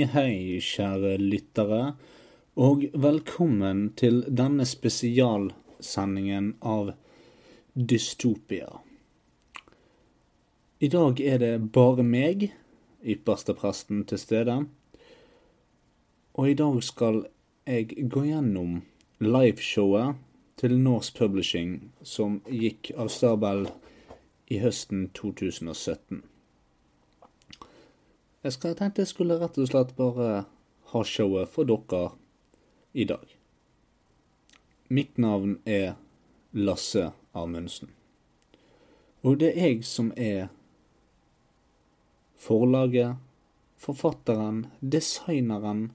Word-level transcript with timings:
Hei, 0.00 0.56
kjære 0.64 1.18
lyttere, 1.20 1.94
og 2.56 2.86
velkommen 2.96 3.90
til 4.00 4.22
denne 4.32 4.64
spesialsendingen 4.64 6.54
av 6.64 6.94
Dystopia. 7.74 8.70
I 10.80 10.88
dag 10.88 11.20
er 11.20 11.42
det 11.42 11.52
bare 11.74 12.06
meg, 12.06 12.46
ypperste 13.04 13.52
presten, 13.58 14.06
til 14.08 14.22
stede. 14.22 14.56
Og 16.32 16.48
i 16.48 16.56
dag 16.56 16.80
skal 16.86 17.26
jeg 17.68 18.08
gå 18.08 18.24
gjennom 18.30 18.80
liveshowet 19.20 20.16
til 20.56 20.78
Norse 20.80 21.12
Publishing 21.12 21.76
som 22.00 22.40
gikk 22.48 22.94
av 22.96 23.12
stabel 23.12 23.66
i 24.48 24.64
høsten 24.64 25.10
2017. 25.12 26.29
Jeg 28.40 28.54
skal 28.56 28.72
tenkte 28.76 29.04
jeg 29.04 29.10
skulle 29.10 29.36
rett 29.36 29.58
og 29.60 29.68
slett 29.68 29.90
bare 29.98 30.28
ha 30.94 31.00
showet 31.04 31.50
for 31.52 31.68
dere 31.68 32.14
i 32.96 33.04
dag. 33.04 33.26
Mitt 34.88 35.20
navn 35.20 35.58
er 35.68 35.98
Lasse 36.56 37.10
Amundsen. 37.36 37.92
Og 39.20 39.36
det 39.42 39.52
er 39.52 39.74
jeg 39.74 39.84
som 39.84 40.08
er 40.16 40.48
forlaget, 42.40 43.20
forfatteren, 43.76 44.64
designeren, 44.80 45.90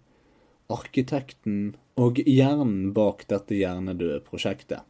arkitekten 0.70 1.76
og 1.98 2.22
hjernen 2.22 2.94
bak 2.94 3.26
dette 3.30 3.58
hjernedøde 3.58 4.22
prosjektet. 4.30 4.86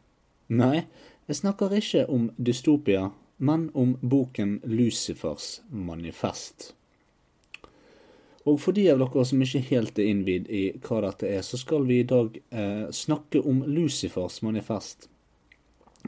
Nei, 0.52 0.84
jeg 1.26 1.40
snakker 1.40 1.72
ikke 1.80 2.04
om 2.12 2.34
dystopia, 2.36 3.14
men 3.40 3.70
om 3.74 3.96
boken 4.04 4.60
Lucifers 4.68 5.62
manifest. 5.72 6.74
Og 8.46 8.60
for 8.62 8.78
de 8.78 8.86
av 8.92 9.02
dere 9.02 9.26
som 9.26 9.42
ikke 9.42 9.64
helt 9.72 9.98
er 9.98 10.12
innvidd 10.12 10.50
i 10.54 10.68
hva 10.86 11.02
dette 11.08 11.30
er, 11.34 11.42
så 11.42 11.58
skal 11.58 11.88
vi 11.90 12.00
i 12.04 12.08
dag 12.08 12.38
eh, 12.54 12.86
snakke 12.94 13.42
om 13.42 13.64
Lucifers 13.66 14.42
manifest 14.46 15.10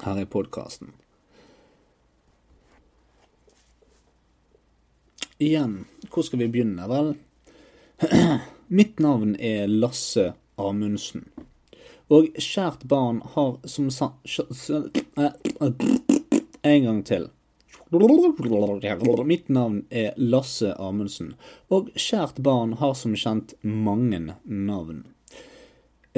her 0.03 0.21
i 0.21 0.27
podkasten. 0.29 0.93
Igjen, 5.41 5.85
hvor 6.09 6.25
skal 6.25 6.43
vi 6.43 6.49
begynne? 6.53 6.85
Vel, 6.89 7.15
mitt 8.79 9.01
navn 9.01 9.35
er 9.41 9.65
Lasse 9.69 10.31
Amundsen. 10.61 11.25
Og 12.13 12.29
kjært 12.37 12.85
barn 12.89 13.21
har 13.33 13.57
som 13.69 13.89
sa... 13.93 14.13
En 16.67 16.83
gang 16.83 16.97
til. 17.05 17.29
Mitt 17.89 19.49
navn 19.49 19.85
er 19.89 20.15
Lasse 20.17 20.73
Amundsen, 20.75 21.35
og 21.71 21.91
kjært 21.95 22.41
barn 22.43 22.73
har 22.81 22.95
som 22.99 23.15
kjent 23.15 23.53
mange 23.63 24.19
navn. 24.43 25.05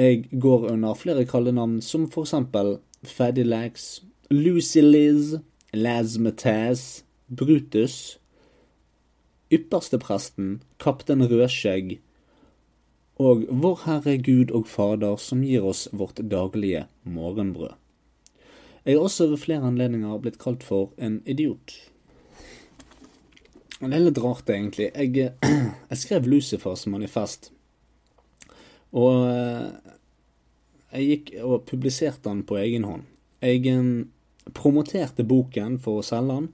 Jeg 0.00 0.26
går 0.32 0.70
under 0.72 0.98
flere 0.98 1.26
kallenavn, 1.28 1.78
som 1.82 2.08
for 2.10 2.26
eksempel 2.26 2.78
Faddy 3.06 3.44
Lucy 4.30 4.80
Liz, 4.82 5.36
Lazmataz, 5.72 7.04
Brutus, 7.28 8.18
Ypperstepresten, 9.50 10.62
Kaptein 10.78 11.22
Rødskjegg 11.26 12.00
og 13.20 13.44
Vår 13.50 13.82
Herre 13.84 14.16
Gud 14.22 14.50
og 14.56 14.66
Fader 14.70 15.18
som 15.20 15.42
gir 15.44 15.66
oss 15.66 15.88
vårt 15.92 16.22
daglige 16.32 16.86
morgenbrød. 17.04 17.79
Jeg 18.84 18.96
har 18.96 19.04
også 19.04 19.26
ved 19.28 19.42
flere 19.42 19.66
anledninger 19.68 20.20
blitt 20.24 20.38
kalt 20.40 20.62
for 20.64 20.94
en 20.96 21.20
idiot. 21.28 21.74
Det 23.80 23.92
er 23.96 24.02
litt 24.04 24.20
rart, 24.20 24.48
egentlig. 24.52 24.90
Jeg, 24.92 25.32
jeg 25.90 26.00
skrev 26.00 26.28
Lucifers 26.28 26.86
manifest. 26.88 27.50
Og 28.96 29.28
eh, 29.30 29.94
jeg 30.96 31.06
gikk 31.10 31.32
og 31.44 31.64
publiserte 31.68 32.26
den 32.28 32.42
på 32.48 32.58
egen 32.60 32.84
hånd. 32.88 33.06
Jeg 33.44 33.64
eh, 33.70 33.88
promoterte 34.56 35.24
boken 35.28 35.78
for 35.80 36.00
å 36.00 36.04
selge 36.04 36.40
den, 36.40 36.50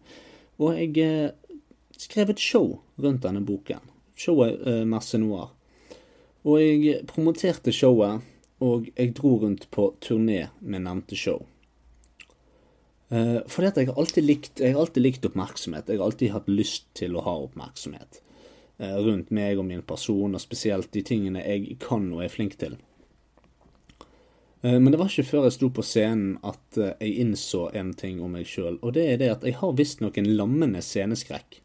og 0.61 0.79
jeg 0.79 0.93
eh, 1.03 1.59
skrev 1.99 2.35
et 2.35 2.43
show 2.43 2.77
rundt 3.03 3.25
denne 3.25 3.43
boken. 3.47 3.83
Showet 4.17 4.63
Merce 4.89 5.19
Noir. 5.21 5.51
Og 6.47 6.63
jeg 6.63 7.03
promoterte 7.11 7.75
showet, 7.75 8.23
og 8.65 8.87
jeg 8.95 9.13
dro 9.19 9.35
rundt 9.43 9.67
på 9.75 9.91
turné 10.01 10.47
med 10.61 10.87
nevnte 10.87 11.19
show. 11.19 11.43
Uh, 13.07 13.39
fordi 13.47 13.69
at 13.69 13.77
jeg 13.79 13.87
har 13.87 13.99
alltid 14.03 14.25
likt 14.27 14.61
Jeg 14.61 14.75
har 14.75 14.81
alltid 14.83 15.05
likt 15.05 15.27
oppmerksomhet. 15.29 15.89
Jeg 15.89 16.01
har 16.01 16.09
alltid 16.09 16.33
hatt 16.35 16.49
lyst 16.51 16.89
til 16.99 17.15
å 17.15 17.23
ha 17.23 17.37
oppmerksomhet 17.45 18.19
uh, 18.83 18.97
rundt 18.99 19.31
meg 19.31 19.61
og 19.61 19.69
min 19.69 19.85
person, 19.87 20.35
og 20.35 20.43
spesielt 20.43 20.91
de 20.95 21.05
tingene 21.07 21.45
jeg 21.45 21.79
kan 21.83 22.09
og 22.11 22.25
er 22.25 22.33
flink 22.33 22.59
til. 22.59 22.75
Uh, 24.65 24.75
men 24.81 24.91
det 24.91 24.99
var 24.99 25.13
ikke 25.13 25.29
før 25.29 25.47
jeg 25.47 25.59
sto 25.59 25.71
på 25.71 25.87
scenen 25.87 26.35
at 26.43 26.81
jeg 26.81 27.15
innså 27.23 27.69
en 27.79 27.95
ting 27.95 28.19
om 28.19 28.35
meg 28.35 28.51
sjøl, 28.51 28.81
og 28.83 28.97
det 28.99 29.07
er 29.13 29.23
det 29.23 29.33
at 29.37 29.47
jeg 29.47 29.61
har 29.63 29.79
visstnok 29.79 30.19
en 30.19 30.33
lammende 30.35 30.83
sceneskrekk. 30.83 31.63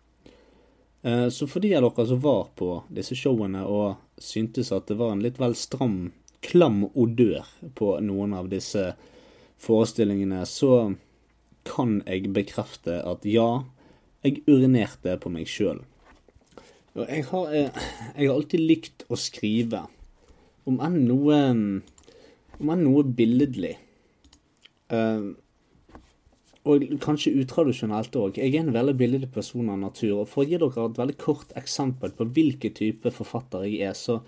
Så 1.33 1.47
for 1.49 1.63
de 1.63 1.71
av 1.73 1.81
dere 1.81 2.03
som 2.05 2.19
var 2.21 2.51
på 2.53 2.67
disse 2.93 3.15
showene 3.17 3.63
og 3.65 3.95
syntes 4.21 4.69
at 4.69 4.85
det 4.85 4.99
var 4.99 5.15
en 5.15 5.23
litt 5.23 5.39
vel 5.41 5.55
stram, 5.57 6.11
klam 6.45 6.83
odør 6.93 7.47
på 7.73 7.95
noen 8.05 8.35
av 8.37 8.51
disse 8.51 8.91
forestillingene, 9.65 10.43
så 10.45 10.91
kan 11.67 12.01
jeg 12.07 12.31
bekrefte 12.33 12.99
at 13.07 13.25
ja, 13.27 13.63
jeg 14.25 14.43
urinerte 14.47 15.15
på 15.21 15.31
meg 15.33 15.49
sjøl. 15.49 15.81
Jeg, 16.95 17.23
har, 17.29 17.53
eh, 17.55 17.83
jeg 18.17 18.27
har 18.27 18.35
alltid 18.35 18.63
likt 18.67 19.05
å 19.07 19.17
skrive, 19.19 19.85
om 20.67 20.81
enn 20.83 21.05
noe 21.07 21.37
Om 22.61 22.69
enn 22.69 22.83
noe 22.85 23.01
billedlig. 23.17 23.71
Uh, 24.93 25.31
og 26.69 26.83
kanskje 27.01 27.31
utradisjonelt 27.41 28.13
òg. 28.19 28.35
Jeg 28.37 28.53
er 28.53 28.61
en 28.61 28.75
veldig 28.75 28.93
billedlig 28.99 29.31
person 29.33 29.71
av 29.73 29.79
natur. 29.81 30.19
Og 30.21 30.29
for 30.29 30.43
å 30.43 30.45
gi 30.45 30.59
dere 30.61 30.83
et 30.85 30.99
veldig 30.99 31.15
kort 31.17 31.55
eksempel 31.57 32.13
på 32.13 32.27
hvilken 32.35 32.75
type 32.77 33.09
forfatter 33.15 33.65
jeg 33.65 33.79
er, 33.87 33.97
så 33.97 34.19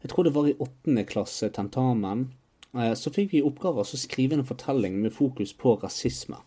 jeg 0.00 0.14
tror 0.14 0.24
det 0.24 0.32
var 0.32 0.48
i 0.48 0.56
åttende 0.64 1.04
klasse 1.04 1.50
tentamen, 1.52 2.30
uh, 2.72 2.94
så 2.96 3.12
fikk 3.12 3.34
vi 3.34 3.42
i 3.42 3.44
oppgave 3.44 3.84
å 3.84 4.00
skrive 4.00 4.38
en 4.38 4.48
fortelling 4.48 4.96
med 5.02 5.12
fokus 5.12 5.52
på 5.52 5.76
rasisme. 5.84 6.40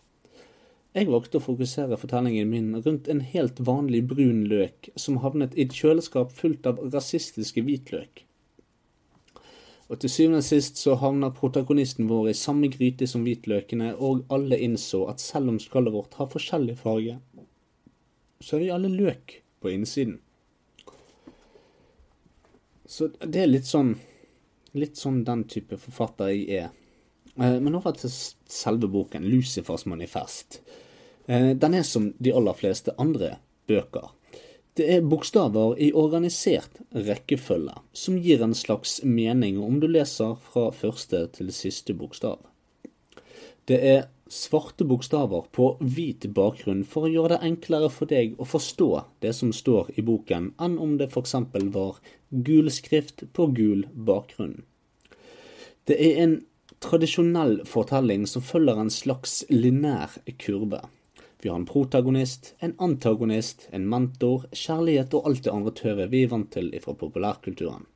Jeg 0.98 1.06
valgte 1.06 1.38
å 1.38 1.44
fokusere 1.44 1.96
fortellingen 2.00 2.48
min 2.50 2.70
rundt 2.82 3.06
en 3.12 3.20
helt 3.22 3.60
vanlig 3.62 4.00
brun 4.10 4.40
løk 4.50 4.88
som 4.98 5.20
havnet 5.22 5.52
i 5.54 5.68
et 5.68 5.76
kjøleskap 5.76 6.32
fullt 6.34 6.66
av 6.66 6.80
rasistiske 6.90 7.62
hvitløk. 7.62 8.24
Og 9.88 10.00
til 10.02 10.10
syvende 10.10 10.40
og 10.42 10.46
sist 10.48 10.80
så 10.82 10.96
havner 10.98 11.30
protagonisten 11.36 12.08
vår 12.10 12.32
i 12.32 12.38
samme 12.40 12.66
gryte 12.72 13.06
som 13.06 13.22
hvitløkene, 13.22 13.92
og 13.94 14.26
alle 14.34 14.58
innså 14.58 15.04
at 15.12 15.22
selv 15.22 15.54
om 15.54 15.60
skallet 15.62 15.94
vårt 15.94 16.18
har 16.18 16.32
forskjellig 16.32 16.74
farge, 16.82 17.20
så 18.42 18.58
er 18.58 18.64
vi 18.64 18.72
alle 18.74 18.90
løk 18.90 19.38
på 19.62 19.70
innsiden. 19.76 20.18
Så 22.88 23.12
det 23.22 23.44
er 23.44 23.52
litt 23.52 23.68
sånn 23.68 23.98
Litt 24.76 24.98
sånn 25.00 25.22
den 25.24 25.46
type 25.48 25.78
forfatter 25.80 26.28
jeg 26.28 26.42
er. 26.52 26.66
Eh, 27.40 27.54
men 27.56 27.74
over 27.74 27.94
til 27.96 28.12
selve 28.12 28.90
boken, 28.92 29.24
Lucifers 29.24 29.86
manifest. 29.88 30.58
Eh, 31.28 31.50
den 31.56 31.74
er 31.76 31.84
som 31.84 32.12
de 32.18 32.32
aller 32.32 32.56
fleste 32.56 32.94
andre 32.98 33.36
bøker. 33.68 34.14
Det 34.78 34.86
er 34.94 35.04
bokstaver 35.04 35.74
i 35.82 35.90
organisert 35.92 36.78
rekkefølge, 36.94 37.74
som 37.92 38.16
gir 38.22 38.44
en 38.44 38.54
slags 38.54 39.00
mening 39.04 39.58
om 39.60 39.80
du 39.82 39.88
leser 39.90 40.36
fra 40.38 40.68
første 40.72 41.26
til 41.34 41.50
siste 41.52 41.96
bokstav. 41.98 42.38
Det 43.68 43.78
er 43.84 44.06
svarte 44.32 44.86
bokstaver 44.88 45.48
på 45.52 45.72
hvit 45.82 46.24
bakgrunn 46.36 46.84
for 46.88 47.04
å 47.04 47.12
gjøre 47.12 47.34
det 47.34 47.48
enklere 47.48 47.88
for 47.92 48.08
deg 48.08 48.36
å 48.40 48.46
forstå 48.48 48.88
det 49.24 49.34
som 49.36 49.52
står 49.52 49.90
i 50.00 50.04
boken, 50.04 50.52
enn 50.56 50.78
om 50.80 50.96
det 51.00 51.10
f.eks. 51.12 51.34
var 51.74 51.98
gul 52.30 52.70
skrift 52.72 53.26
på 53.36 53.48
gul 53.56 53.84
bakgrunn. 53.92 54.62
Det 55.88 55.96
er 55.96 56.22
en 56.22 56.38
tradisjonell 56.84 57.62
fortelling 57.66 58.28
som 58.30 58.44
følger 58.44 58.78
en 58.78 58.92
slags 58.92 59.42
linær 59.50 60.20
kurve. 60.38 60.84
Vi 61.42 61.48
har 61.48 61.58
en 61.58 61.68
protagonist, 61.68 62.54
en 62.58 62.74
antagonist, 62.82 63.68
en 63.70 63.86
mentor, 63.88 64.48
kjærlighet 64.52 65.14
og 65.14 65.28
alt 65.28 65.44
det 65.44 65.52
andre 65.54 65.74
tøvet 65.76 66.10
vi 66.10 66.24
er 66.24 66.32
vant 66.32 66.50
til 66.50 66.72
fra 66.82 66.96
populærkulturen. 66.98 67.86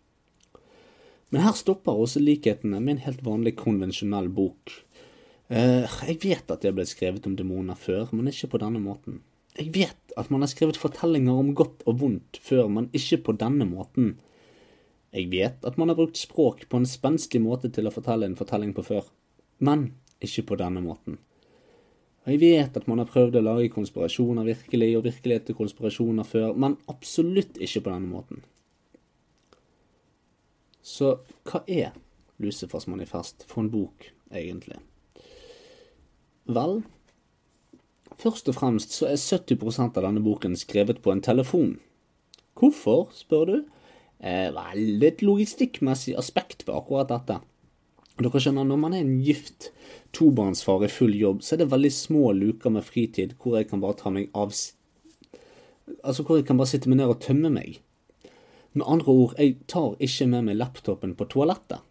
Men 1.33 1.43
her 1.47 1.57
stopper 1.57 1.97
også 1.97 2.21
likhetene 2.21 2.79
med 2.79 2.99
en 2.99 3.05
helt 3.07 3.23
vanlig 3.27 3.57
konvensjonell 3.59 4.29
bok. 4.37 4.75
Eh, 5.49 5.89
jeg 6.09 6.19
vet 6.23 6.53
at 6.53 6.63
det 6.63 6.75
blitt 6.77 6.93
skrevet 6.93 7.27
om 7.27 7.35
demoner 7.37 7.79
før, 7.79 8.13
men 8.13 8.29
ikke 8.31 8.53
på 8.53 8.61
denne 8.63 8.83
måten. 8.85 9.23
Jeg 9.59 9.73
vet 9.75 10.15
at 10.17 10.31
man 10.33 10.45
har 10.45 10.53
skrevet 10.53 10.79
fortellinger 10.81 11.41
om 11.41 11.55
godt 11.57 11.83
og 11.89 11.99
vondt 12.01 12.39
før, 12.41 12.69
men 12.73 12.91
ikke 12.97 13.19
på 13.27 13.35
denne 13.41 13.67
måten. 13.69 14.15
Jeg 15.13 15.29
vet 15.33 15.67
at 15.69 15.77
man 15.81 15.91
har 15.91 15.99
brukt 15.99 16.21
språk 16.21 16.69
på 16.69 16.81
en 16.81 16.89
spenstig 16.89 17.43
måte 17.45 17.69
til 17.73 17.89
å 17.89 17.93
fortelle 17.93 18.29
en 18.29 18.39
fortelling 18.39 18.73
på 18.77 18.85
før, 18.87 19.11
men 19.61 19.91
ikke 20.25 20.47
på 20.53 20.61
denne 20.61 20.81
måten. 20.85 21.19
Og 22.23 22.31
Jeg 22.31 22.41
vet 22.41 22.77
at 22.79 22.87
man 22.87 23.03
har 23.03 23.11
prøvd 23.11 23.41
å 23.41 23.43
lage 23.43 23.73
konspirasjoner 23.75 24.47
virkelig, 24.47 24.93
og 24.97 25.07
virkelighet 25.09 25.49
til 25.49 25.59
konspirasjoner 25.59 26.27
før, 26.27 26.55
men 26.55 26.79
absolutt 26.91 27.59
ikke 27.59 27.83
på 27.83 27.91
denne 27.91 28.11
måten. 28.13 28.45
Så 30.83 31.17
hva 31.49 31.63
er 31.67 31.93
Lucifers 32.43 32.87
manifest 32.91 33.47
for 33.51 33.65
en 33.65 33.71
bok, 33.73 34.07
egentlig? 34.31 34.79
Vel, 36.47 36.83
først 38.19 38.51
og 38.51 38.59
fremst 38.59 38.95
så 38.95 39.11
er 39.11 39.19
70% 39.19 39.99
av 39.99 40.07
denne 40.07 40.23
boken 40.23 40.55
skrevet 40.59 41.03
på 41.03 41.15
en 41.15 41.23
telefon. 41.23 41.77
Hvorfor, 42.59 43.11
spør 43.15 43.47
du? 43.51 43.57
Eh, 44.23 44.51
vel, 44.55 45.03
et 45.03 45.23
logistikkmessig 45.23 46.15
aspekt 46.19 46.67
ved 46.69 46.77
akkurat 46.77 47.11
dette. 47.11 47.41
Dere 48.21 48.41
skjønner, 48.43 48.67
Når 48.69 48.81
man 48.81 48.95
er 48.95 49.05
en 49.05 49.21
gift 49.25 49.71
tobarnsfar 50.13 50.85
i 50.85 50.91
full 50.93 51.15
jobb, 51.17 51.43
så 51.43 51.55
er 51.55 51.63
det 51.63 51.73
veldig 51.73 51.93
små 51.93 52.33
luker 52.37 52.71
med 52.75 52.85
fritid 52.85 53.37
hvor 53.41 53.57
jeg 53.59 53.71
kan 53.71 53.81
bare 53.81 53.97
ta 53.97 54.13
meg 54.13 54.29
av 54.37 54.53
Altså 56.03 56.23
hvor 56.23 56.39
jeg 56.39 56.47
kan 56.47 56.61
bare 56.61 56.71
sitte 56.71 56.91
meg 56.91 57.01
ned 57.01 57.11
og 57.11 57.23
tømme 57.25 57.51
meg. 57.53 57.81
Med 58.73 58.87
andre 58.89 59.13
ord, 59.13 59.33
jeg 59.39 59.57
tar 59.69 59.97
ikke 60.01 60.29
med 60.31 60.47
meg 60.47 60.59
laptopen 60.61 61.17
på 61.17 61.27
toalettet. 61.33 61.83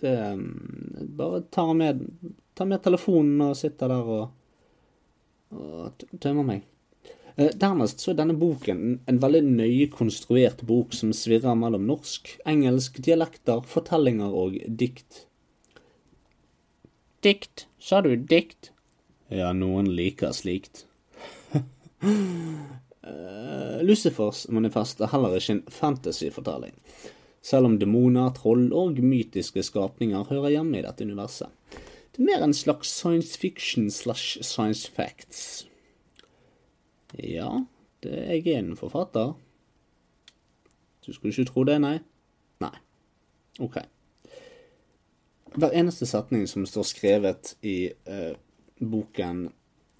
Det 0.00 0.14
mm, 0.38 1.14
Bare 1.18 1.42
tar 1.50 1.72
med, 1.74 2.02
tar 2.54 2.68
med 2.68 2.82
telefonen 2.84 3.40
og 3.48 3.56
sitter 3.56 3.92
der 3.92 4.10
og, 4.18 4.26
og 5.54 6.04
tømmer 6.20 6.46
meg. 6.50 6.66
Eh, 7.38 7.52
dernest 7.54 8.02
så 8.02 8.10
er 8.10 8.18
denne 8.18 8.34
boken 8.38 8.98
en 9.06 9.20
veldig 9.22 9.44
nøye 9.46 9.86
konstruert 9.94 10.64
bok 10.66 10.94
som 10.96 11.12
svirrer 11.14 11.54
mellom 11.58 11.84
norsk, 11.86 12.32
engelsk, 12.50 12.98
dialekter, 13.06 13.62
fortellinger 13.62 14.34
og 14.34 14.56
dikt. 14.66 15.22
Dikt? 17.22 17.68
Sa 17.78 18.02
du 18.02 18.16
dikt? 18.16 18.72
Ja, 19.30 19.52
noen 19.54 19.86
liker 19.94 20.34
slikt. 20.34 20.86
Uh, 22.02 23.78
Lucifers 23.86 24.48
manifest 24.50 24.98
er 25.02 25.12
heller 25.14 25.38
ikke 25.38 25.58
en 25.60 25.64
fantasyfortelling, 25.70 26.74
selv 27.42 27.70
om 27.70 27.78
demoner, 27.78 28.34
troll 28.34 28.72
og 28.74 28.98
mytiske 28.98 29.62
skapninger 29.66 30.26
hører 30.30 30.56
hjemme 30.56 30.80
i 30.80 30.84
dette 30.86 31.06
universet. 31.06 31.54
Det 32.10 32.24
er 32.24 32.30
mer 32.32 32.42
en 32.48 32.56
slags 32.56 32.90
science 32.90 33.38
fiction 33.38 33.92
slash 33.94 34.42
science 34.42 34.90
facts. 34.90 35.67
Ja, 37.16 37.64
det 38.04 38.16
jeg 38.28 38.46
er 38.52 38.58
en 38.60 38.76
forfatter. 38.76 39.32
Du 41.06 41.12
skulle 41.12 41.32
ikke 41.32 41.48
tro 41.48 41.64
det, 41.64 41.78
nei? 41.80 41.96
Nei. 42.60 42.74
Ok. 43.64 43.78
Hver 45.56 45.72
eneste 45.72 46.06
setning 46.06 46.44
som 46.50 46.66
står 46.68 46.84
skrevet 46.84 47.54
i 47.64 47.90
uh, 48.08 48.34
boken, 48.78 49.46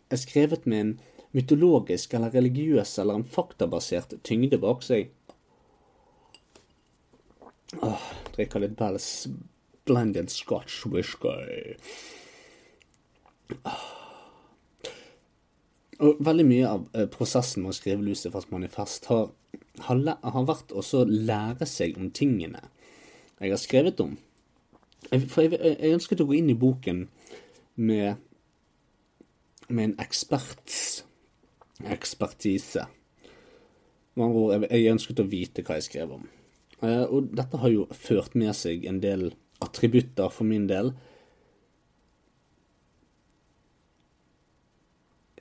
er 0.08 0.20
skrevet 0.20 0.66
med 0.68 0.80
en 0.80 0.92
mytologisk 1.36 2.14
eller 2.14 2.32
religiøs 2.36 2.98
eller 3.00 3.18
en 3.18 3.24
faktabasert 3.24 4.18
tyngde 4.24 4.60
bak 4.60 4.84
seg. 4.84 5.10
Åh, 7.84 8.08
drikker 8.36 8.64
litt 8.64 8.76
Bells 8.78 9.28
blended 9.88 10.30
scotch 10.32 10.84
whisky. 10.86 11.76
Og 16.04 16.20
veldig 16.22 16.46
mye 16.46 16.68
av 16.70 16.86
eh, 16.94 17.08
prosessen 17.10 17.64
med 17.64 17.72
å 17.72 17.78
skrive 17.78 18.04
Lucifers 18.06 18.46
manifest 18.52 19.08
har, 19.10 19.32
har, 19.88 20.02
har 20.22 20.46
vært 20.46 20.72
å 20.74 21.04
lære 21.08 21.66
seg 21.66 21.98
om 21.98 22.12
tingene 22.14 22.62
jeg 23.38 23.52
har 23.54 23.60
skrevet 23.62 24.00
om. 24.02 24.16
For 25.30 25.44
jeg, 25.46 25.58
jeg 25.62 25.94
ønsket 25.94 26.22
å 26.22 26.28
gå 26.28 26.38
inn 26.38 26.50
i 26.50 26.58
boken 26.58 27.04
med, 27.78 28.18
med 29.70 29.84
en 29.84 30.00
eksperts 30.02 31.04
ekspertise. 31.86 32.86
Med 34.14 34.24
andre 34.24 34.40
ord, 34.40 34.66
jeg 34.70 34.92
ønsket 34.92 35.22
å 35.22 35.28
vite 35.30 35.62
hva 35.62 35.78
jeg 35.78 35.86
skrev 35.88 36.14
om. 36.18 36.24
Eh, 36.82 37.04
og 37.04 37.30
dette 37.36 37.60
har 37.62 37.72
jo 37.72 37.86
ført 37.94 38.34
med 38.38 38.54
seg 38.56 38.86
en 38.88 39.00
del 39.02 39.30
attributter 39.62 40.32
for 40.34 40.48
min 40.48 40.66
del. 40.70 40.92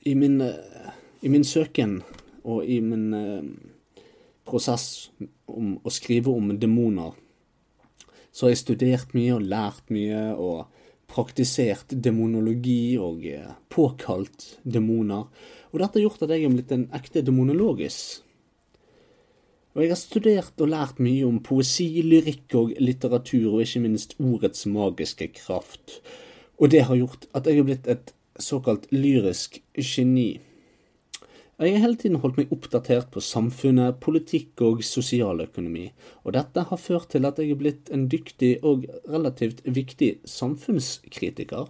I 0.07 0.15
min, 0.15 0.39
eh, 0.41 0.91
i 1.21 1.29
min 1.29 1.43
søken 1.43 1.99
og 2.47 2.63
i 2.63 2.79
min 2.81 3.07
eh, 3.13 4.03
prosess 4.47 5.09
om 5.51 5.75
å 5.83 5.91
skrive 5.91 6.31
om 6.31 6.53
demoner, 6.59 7.11
så 8.31 8.45
har 8.45 8.53
jeg 8.53 8.61
studert 8.61 9.15
mye 9.17 9.35
og 9.35 9.47
lært 9.51 9.91
mye 9.91 10.21
og 10.37 10.69
praktisert 11.11 11.95
demonologi 12.03 12.95
og 12.99 13.25
påkalt 13.73 14.57
demoner. 14.63 15.27
Og 15.71 15.81
dette 15.81 15.99
har 15.99 16.05
gjort 16.05 16.23
at 16.23 16.33
jeg 16.35 16.45
er 16.45 16.55
blitt 16.55 16.73
en 16.75 16.87
ekte 16.95 17.23
demonologisk. 17.25 18.23
Og 19.77 19.83
jeg 19.83 19.91
har 19.91 19.99
studert 20.01 20.61
og 20.63 20.71
lært 20.73 20.99
mye 21.03 21.25
om 21.27 21.37
poesi, 21.45 21.85
lyrikk 22.01 22.55
og 22.57 22.71
litteratur, 22.81 23.51
og 23.51 23.61
ikke 23.61 23.83
minst 23.83 24.15
ordets 24.17 24.65
magiske 24.65 25.27
kraft. 25.37 25.99
Og 26.57 26.71
det 26.73 26.87
har 26.87 26.97
gjort 26.97 27.27
at 27.37 27.45
jeg 27.45 27.61
er 27.61 27.67
blitt 27.67 27.89
et 27.91 28.13
såkalt 28.43 28.89
lyrisk 28.91 29.61
geni. 29.75 30.39
Jeg 31.57 31.73
har 31.73 31.81
hele 31.87 31.97
tiden 31.97 32.19
holdt 32.21 32.37
meg 32.37 32.51
oppdatert 32.53 33.09
på 33.13 33.21
samfunnet, 33.23 33.97
politikk 34.03 34.61
og 34.61 34.83
sosialøkonomi, 34.85 35.87
og 36.21 36.35
dette 36.37 36.67
har 36.69 36.81
ført 36.81 37.09
til 37.15 37.25
at 37.25 37.41
jeg 37.41 37.55
er 37.55 37.61
blitt 37.63 37.89
en 37.89 38.05
dyktig 38.11 38.59
og 38.61 38.85
relativt 39.09 39.63
viktig 39.65 40.19
samfunnskritiker 40.29 41.65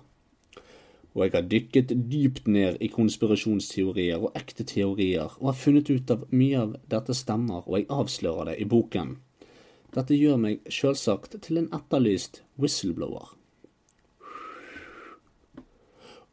og 1.17 1.23
jeg 1.25 1.33
har 1.33 1.47
dykket 1.49 1.93
dypt 2.11 2.45
ned 2.45 2.75
i 2.77 2.91
konspirasjonsteorier 2.93 4.21
og 4.21 4.35
ekte 4.37 4.61
teorier, 4.69 5.33
og 5.39 5.49
har 5.49 5.57
funnet 5.57 5.89
ut 5.89 6.13
av 6.13 6.27
mye 6.29 6.59
av 6.61 6.75
dette 6.93 7.15
stemmer, 7.17 7.63
og 7.65 7.79
jeg 7.79 7.87
avslører 7.89 8.51
det 8.51 8.59
i 8.61 8.67
boken. 8.69 9.15
Dette 9.97 10.13
gjør 10.13 10.37
meg 10.43 10.69
sjølsagt 10.69 11.39
til 11.41 11.63
en 11.63 11.71
etterlyst 11.73 12.43
whistleblower. 12.61 13.33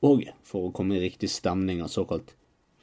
Og 0.04 0.26
for 0.44 0.68
å 0.68 0.74
komme 0.76 0.98
i 0.98 1.04
riktig 1.06 1.30
stemning 1.32 1.80
av 1.84 1.92
såkalt 1.92 2.34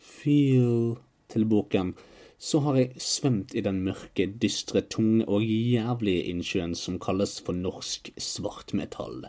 feel 0.02 0.96
til 1.32 1.46
boken, 1.50 1.94
så 2.42 2.64
har 2.66 2.80
jeg 2.80 3.02
svømt 3.06 3.54
i 3.54 3.62
den 3.62 3.84
mørke, 3.86 4.26
dystre, 4.42 4.82
tunge 4.90 5.28
og 5.30 5.46
jævlige 5.46 6.24
innsjøen 6.32 6.74
som 6.78 6.98
kalles 7.02 7.36
for 7.46 7.54
norsk 7.54 8.10
svartmetall. 8.18 9.28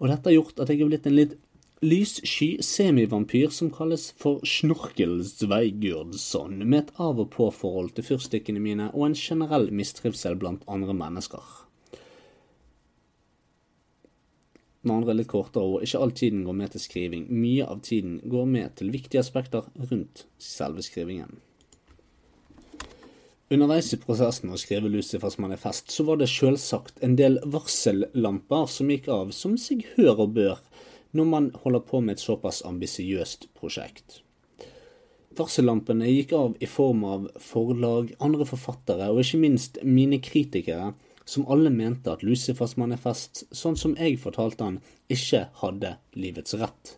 Og 0.00 0.08
dette 0.10 0.26
har 0.26 0.34
gjort 0.40 0.64
at 0.64 0.72
jeg 0.72 0.82
er 0.82 0.90
blitt 0.90 1.06
en 1.06 1.18
litt 1.20 1.36
lyssky 1.86 2.56
semivampyr 2.64 3.54
som 3.54 3.70
kalles 3.70 4.08
for 4.18 4.42
Snorkel 4.42 5.20
Sveigurdsson, 5.22 6.58
med 6.64 6.88
et 6.88 6.92
av 6.98 7.22
og 7.22 7.30
på-forhold 7.36 7.94
til 7.94 8.08
fyrstikkene 8.10 8.62
mine 8.62 8.90
og 8.90 9.12
en 9.12 9.18
generell 9.18 9.70
mistrivsel 9.70 10.34
blant 10.42 10.66
andre 10.66 10.98
mennesker. 10.98 11.67
Med 14.86 14.94
andre 14.94 15.16
litt 15.18 15.30
kortere 15.30 15.66
og 15.66 15.82
ikke 15.82 16.00
all 16.04 16.14
tiden 16.14 16.44
går 16.46 16.56
med 16.60 16.72
til 16.74 16.84
skriving. 16.84 17.26
Mye 17.34 17.66
av 17.66 17.82
tiden 17.86 18.20
går 18.30 18.46
med 18.46 18.76
til 18.78 18.92
viktige 18.94 19.24
aspekter 19.24 19.66
rundt 19.90 20.26
selve 20.38 20.84
skrivingen. 20.86 21.40
Underveis 23.48 23.88
i 23.96 23.96
prosessen 23.96 24.52
å 24.52 24.58
skrive 24.60 24.90
Lucifers 24.92 25.38
manifest, 25.40 25.88
så 25.88 26.04
var 26.04 26.18
det 26.20 26.28
selvsagt 26.28 27.00
en 27.02 27.14
del 27.16 27.38
varsellamper 27.48 28.66
som 28.68 28.90
gikk 28.92 29.08
av, 29.08 29.30
som 29.32 29.56
seg 29.56 29.86
hør 29.94 30.26
og 30.26 30.34
bør, 30.36 30.58
når 31.16 31.28
man 31.30 31.46
holder 31.62 31.84
på 31.88 32.02
med 32.04 32.18
et 32.18 32.24
såpass 32.24 32.60
ambisiøst 32.68 33.48
prosjekt. 33.56 34.20
Varsellampene 35.38 36.10
gikk 36.10 36.34
av 36.36 36.58
i 36.60 36.68
form 36.68 37.06
av 37.08 37.24
forlag, 37.40 38.12
andre 38.20 38.44
forfattere 38.48 39.08
og 39.14 39.22
ikke 39.22 39.40
minst 39.40 39.80
mine 39.80 40.20
kritikere, 40.20 40.92
som 41.28 41.44
alle 41.52 41.70
mente 41.70 42.12
at 42.12 42.24
Lucifers 42.24 42.76
manifest, 42.80 43.44
sånn 43.52 43.76
som 43.76 43.96
jeg 44.00 44.16
fortalte 44.22 44.64
han, 44.64 44.78
ikke 45.12 45.48
hadde 45.60 45.96
livets 46.16 46.56
rett. 46.56 46.94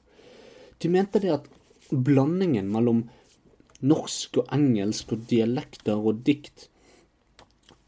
De 0.79 0.91
mente 0.93 1.23
det 1.23 1.33
at 1.35 1.49
blandingen 1.91 2.71
mellom 2.71 3.09
norsk 3.81 4.43
og 4.43 4.53
engelsk 4.55 5.17
og 5.17 5.25
dialekter 5.31 5.99
og 5.99 6.23
dikt, 6.27 6.69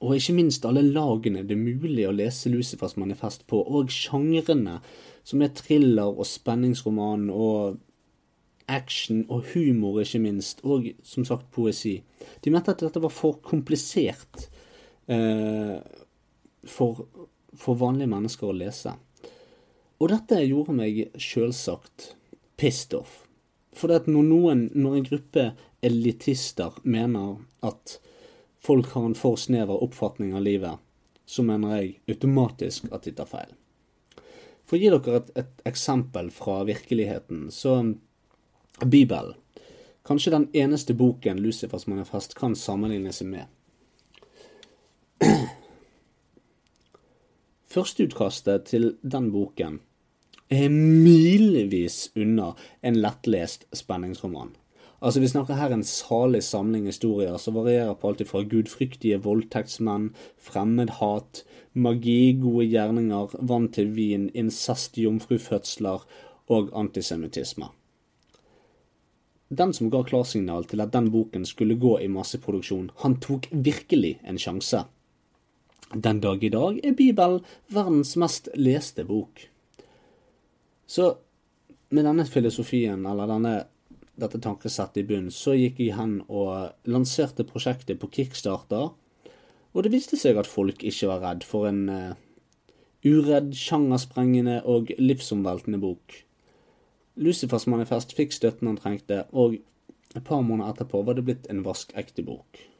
og 0.02 0.16
ikke 0.16 0.34
minst 0.34 0.66
alle 0.66 0.82
lagene 0.82 1.44
det 1.46 1.54
er 1.54 1.62
mulig 1.62 2.08
å 2.08 2.16
lese 2.16 2.50
Lucifers 2.50 2.96
manifest 2.98 3.46
på, 3.46 3.60
og 3.62 3.92
sjangrene 3.94 4.80
som 5.22 5.44
er 5.44 5.54
thriller 5.54 6.10
og 6.10 6.26
spenningsroman 6.26 7.28
og 7.30 7.78
action 8.72 9.22
og 9.30 9.52
humor, 9.52 10.00
ikke 10.02 10.22
minst, 10.22 10.62
og 10.66 10.88
som 11.06 11.26
sagt 11.28 11.52
poesi. 11.54 12.00
De 12.42 12.50
mente 12.50 12.74
at 12.74 12.82
dette 12.82 13.02
var 13.02 13.14
for 13.14 13.38
komplisert 13.46 14.48
eh, 15.06 15.78
for, 16.68 17.06
for, 17.56 17.78
vanlige 17.78 18.10
mennesker 18.12 18.50
å 18.50 18.56
lese. 18.56 18.94
Og 20.02 20.10
dette 20.10 20.40
gjorde 20.42 20.74
meg 20.76 21.02
selvsagt 21.20 22.12
pissed 22.60 22.94
off. 22.98 23.22
For 23.72 23.88
det 23.88 24.02
at 24.02 24.10
når 24.10 24.28
noen, 24.28 24.64
når 24.74 24.96
en 24.96 25.08
gruppe 25.08 25.44
elitister 25.82 26.76
mener 26.82 27.38
at 27.64 27.98
folk 28.62 28.92
har 28.94 29.08
en 29.08 29.18
for 29.18 29.40
snever 29.40 29.82
oppfatning 29.82 30.34
av 30.36 30.44
livet, 30.44 30.78
så 31.26 31.44
mener 31.46 31.76
jeg 31.78 31.94
automatisk 32.12 32.90
at 32.92 33.06
de 33.06 33.14
tar 33.16 33.30
feil. 33.30 33.54
For 34.66 34.76
å 34.76 34.82
gi 34.82 34.90
dere 34.92 35.20
et, 35.22 35.30
et 35.38 35.64
eksempel 35.70 36.30
fra 36.34 36.60
virkeligheten, 36.68 37.48
så 37.54 37.80
Bibelen. 38.84 39.38
Kanskje 40.02 40.32
den 40.34 40.48
eneste 40.52 40.94
boken 40.98 41.38
Lucifers 41.42 41.86
manifest 41.86 42.34
kan 42.34 42.56
sammenligne 42.58 43.12
seg 43.14 43.28
med. 43.30 43.46
Førsteutkastet 47.72 48.66
til 48.68 48.90
den 49.00 49.30
boken 49.32 49.78
er 50.52 50.68
milevis 50.68 52.10
unna 52.20 52.50
en 52.84 52.98
lettlest 53.00 53.64
spenningsroman. 53.72 54.50
Altså, 55.00 55.20
Vi 55.20 55.28
snakker 55.28 55.56
her 55.56 55.72
en 55.72 55.84
salig 55.84 56.42
samling 56.42 56.84
historier 56.86 57.38
som 57.38 57.54
varierer 57.54 57.94
på 57.94 58.10
alt 58.10 58.28
fra 58.28 58.42
gudfryktige 58.42 59.22
voldtektsmenn, 59.24 60.12
fremmedhat, 60.36 61.44
magi, 61.72 62.36
gode 62.38 62.68
gjerninger, 62.68 63.36
vann 63.40 63.68
til 63.72 63.96
vin, 63.96 64.28
incest, 64.34 64.98
jomfrufødsler 64.98 66.04
og 66.48 66.70
antisemittisme. 66.76 67.72
Den 69.48 69.72
som 69.72 69.90
ga 69.90 70.02
klarsignal 70.02 70.64
til 70.64 70.80
at 70.80 70.92
den 70.92 71.10
boken 71.10 71.44
skulle 71.48 71.80
gå 71.80 71.98
i 71.98 72.08
masseproduksjon, 72.08 72.90
han 73.02 73.16
tok 73.20 73.48
virkelig 73.50 74.18
en 74.28 74.38
sjanse. 74.38 74.84
Den 75.94 76.20
dag 76.20 76.44
i 76.44 76.48
dag 76.48 76.78
er 76.80 76.94
Bibelen 76.96 77.42
verdens 77.68 78.14
mest 78.16 78.48
leste 78.56 79.04
bok. 79.04 79.42
Så 80.88 81.16
med 81.92 82.06
denne 82.08 82.24
filosofien, 82.24 83.04
eller 83.06 83.28
denne, 83.28 83.52
dette 84.16 84.40
tankesettet 84.40 85.02
i 85.02 85.06
bunnen, 85.10 85.32
så 85.34 85.52
gikk 85.52 85.82
jeg 85.84 85.98
hen 85.98 86.22
og 86.32 86.72
lanserte 86.88 87.44
prosjektet 87.44 88.00
på 88.00 88.08
Kickstarter. 88.08 88.94
Og 89.72 89.84
det 89.84 89.92
viste 89.92 90.16
seg 90.16 90.40
at 90.40 90.48
folk 90.48 90.80
ikke 90.80 91.12
var 91.12 91.22
redd 91.26 91.44
for 91.44 91.68
en 91.68 91.84
uh, 91.92 92.16
uredd, 93.04 93.52
sjangersprengende 93.56 94.62
og 94.64 94.94
livsomveltende 94.96 95.80
bok. 95.82 96.22
Lucifers 97.20 97.68
manifest 97.68 98.16
fikk 98.16 98.32
støtten 98.32 98.70
han 98.70 98.80
trengte, 98.80 99.26
og 99.32 99.60
et 100.16 100.24
par 100.24 100.40
måneder 100.40 100.72
etterpå 100.72 101.04
var 101.04 101.20
det 101.20 101.28
blitt 101.28 101.48
en 101.52 101.64
vaskekte 101.66 102.24
bok. 102.24 102.71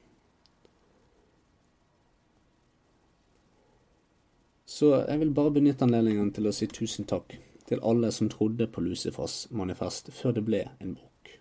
Så 4.72 4.92
jeg 5.02 5.20
vil 5.20 5.32
bare 5.36 5.52
benytte 5.52 5.84
anledningen 5.84 6.30
til 6.32 6.48
å 6.48 6.54
si 6.56 6.68
tusen 6.70 7.04
takk 7.08 7.34
til 7.68 7.80
alle 7.84 8.08
som 8.14 8.30
trodde 8.32 8.68
på 8.72 8.82
Lucifers 8.84 9.46
manifest 9.52 10.08
før 10.16 10.36
det 10.38 10.44
ble 10.46 10.62
en 10.80 10.94
bok. 10.96 11.32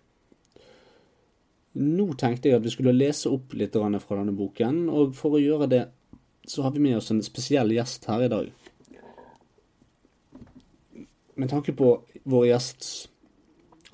Nå 1.80 2.10
tenkte 2.20 2.50
jeg 2.50 2.60
at 2.60 2.66
vi 2.66 2.72
skulle 2.74 2.92
lese 2.92 3.30
opp 3.32 3.54
litt 3.56 3.72
fra 3.72 4.18
denne 4.18 4.34
boken, 4.36 4.84
og 4.92 5.14
for 5.16 5.38
å 5.38 5.40
gjøre 5.40 5.68
det 5.72 5.82
så 6.44 6.66
har 6.66 6.74
vi 6.74 6.82
med 6.84 6.98
oss 6.98 7.08
en 7.14 7.22
spesiell 7.24 7.72
gjest 7.72 8.04
her 8.10 8.26
i 8.26 8.28
dag. 8.28 8.50
Med 11.40 11.48
tanke 11.48 11.72
på 11.72 11.94
vår 12.28 12.46
gjests 12.50 12.90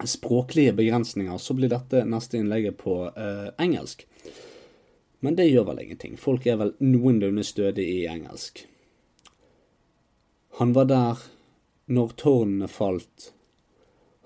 språklige 0.04 0.72
begrensninger, 0.78 1.38
så 1.38 1.54
blir 1.54 1.70
dette 1.70 2.02
neste 2.06 2.40
innlegget 2.40 2.78
på 2.80 2.96
eh, 3.10 3.52
engelsk. 3.62 4.02
Men 5.22 5.38
det 5.38 5.46
gjør 5.50 5.70
vel 5.70 5.84
ingenting. 5.84 6.18
Folk 6.18 6.46
er 6.46 6.58
vel 6.58 6.74
noenlunde 6.82 7.46
stødige 7.46 8.02
i 8.02 8.10
engelsk. 8.10 8.64
Han 10.58 10.72
var 10.72 10.88
der 10.90 11.20
når 11.86 12.08
tårnene 12.18 12.66
falt. 12.66 13.28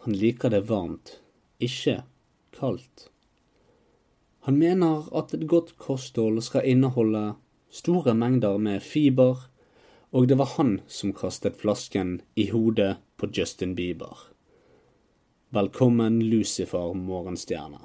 Han 0.04 0.14
liker 0.16 0.48
det 0.54 0.62
varmt, 0.70 1.18
ikke 1.60 1.98
kaldt. 2.56 3.10
Han 4.48 4.56
mener 4.56 5.10
at 5.12 5.34
et 5.36 5.44
godt 5.46 5.74
kosthold 5.76 6.40
skal 6.40 6.64
inneholde 6.64 7.34
store 7.68 8.14
mengder 8.16 8.56
med 8.56 8.80
fiber, 8.80 9.44
og 10.08 10.28
det 10.28 10.40
var 10.40 10.54
han 10.56 10.78
som 10.88 11.12
kastet 11.12 11.60
flasken 11.60 12.22
i 12.34 12.48
hodet 12.48 12.96
på 13.20 13.28
Justin 13.28 13.76
Bieber. 13.76 14.16
Velkommen, 15.52 16.22
Lucifer 16.32 16.96
morgenstjerne. 16.96 17.84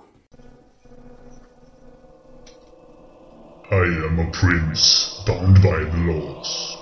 I 3.75 3.87
am 4.07 4.19
a 4.23 4.31
prince 4.31 5.11
bound 5.27 5.59
by 5.59 5.83
the 5.83 5.99
laws. 6.07 6.76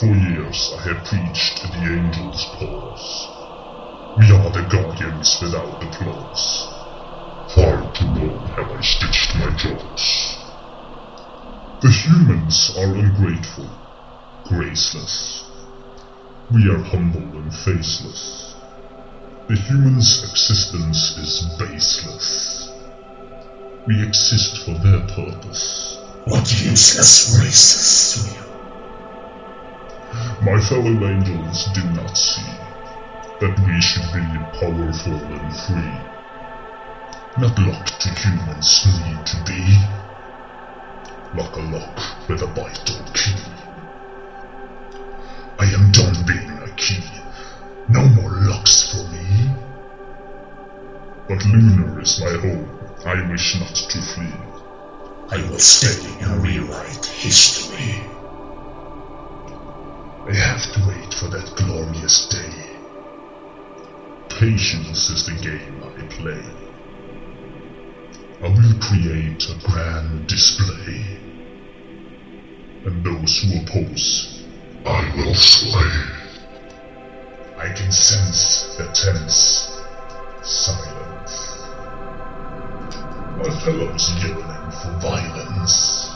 For 0.00 0.06
years 0.06 0.74
I 0.76 0.88
have 0.88 1.04
preached 1.04 1.62
the 1.62 1.78
angels' 1.78 2.44
pause. 2.56 3.28
We 4.18 4.28
are 4.32 4.50
the 4.50 4.66
guardians 4.68 5.38
without 5.40 5.80
applause. 5.84 6.66
Far 7.54 7.92
too 7.94 8.06
long 8.06 8.44
have 8.56 8.72
I 8.72 8.80
stitched 8.80 9.36
my 9.36 9.54
jaws. 9.56 10.38
The 11.80 11.90
humans 11.90 12.72
are 12.76 12.92
ungrateful, 12.96 13.70
graceless. 14.48 15.44
We 16.52 16.68
are 16.70 16.82
humble 16.82 17.38
and 17.38 17.54
faceless. 17.54 18.56
The 19.46 19.54
human's 19.54 20.24
existence 20.24 21.16
is 21.18 21.56
baseless. 21.56 22.68
We 23.86 24.02
exist 24.02 24.64
for 24.64 24.72
their 24.72 25.06
purpose. 25.06 25.98
What 26.24 26.50
useless 26.50 27.38
races 27.38 28.24
we 28.24 28.38
are. 28.38 28.43
My 30.44 30.60
fellow 30.60 31.08
angels 31.08 31.64
did 31.72 31.90
not 31.94 32.18
see 32.18 32.44
that 33.40 33.58
we 33.66 33.80
should 33.80 34.04
be 34.12 34.20
powerful 34.60 35.14
and 35.14 35.56
free, 35.56 35.96
not 37.40 37.58
locked 37.60 37.98
to 38.02 38.10
humans' 38.10 38.84
need 38.84 39.24
to 39.24 39.36
be, 39.46 39.78
like 41.34 41.56
a 41.56 41.62
lock 41.72 42.28
with 42.28 42.42
a 42.42 42.46
vital 42.48 43.00
key. 43.14 43.40
I 45.58 45.64
am 45.64 45.90
done 45.92 46.26
being 46.26 46.58
a 46.58 46.68
key, 46.76 47.08
no 47.88 48.04
more 48.08 48.32
locks 48.42 48.92
for 48.92 49.10
me. 49.14 49.48
But 51.26 51.42
lunar 51.46 52.02
is 52.02 52.20
my 52.20 52.32
home, 52.32 52.68
I 53.06 53.26
wish 53.30 53.58
not 53.58 53.74
to 53.74 54.02
flee. 54.02 54.40
I 55.30 55.38
will 55.48 55.58
stay 55.58 56.22
and 56.22 56.42
rewrite 56.42 57.06
history. 57.06 58.13
I 60.26 60.32
have 60.32 60.72
to 60.72 60.80
wait 60.88 61.12
for 61.12 61.28
that 61.28 61.52
glorious 61.54 62.26
day. 62.28 62.70
Patience 64.30 65.10
is 65.10 65.26
the 65.26 65.34
game 65.44 65.82
I 65.84 66.00
play. 66.16 66.40
I 68.40 68.48
will 68.48 68.74
create 68.80 69.44
a 69.50 69.70
grand 69.70 70.26
display. 70.26 71.18
And 72.86 73.04
those 73.04 73.42
who 73.42 73.60
oppose, 73.60 74.42
I 74.86 75.12
will 75.14 75.34
slay. 75.34 75.92
I 77.58 77.74
can 77.74 77.92
sense 77.92 78.76
the 78.78 78.84
tense 78.94 79.78
silence. 80.40 81.60
My 83.36 83.50
fellows 83.60 84.10
yearning 84.24 84.70
for 84.80 84.90
violence. 85.02 86.08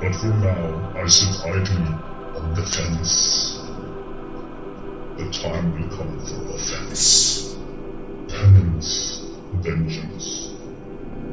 But 0.00 0.14
for 0.14 0.32
now, 0.40 0.92
I 0.96 1.06
sit 1.08 1.44
idly 1.44 2.13
on 2.36 2.54
the. 2.54 2.64
The 5.16 5.30
time 5.30 5.80
will 5.80 5.96
come 5.96 6.18
for 6.26 6.56
offense, 6.56 7.54
penance, 8.28 9.22
vengeance, 9.62 10.50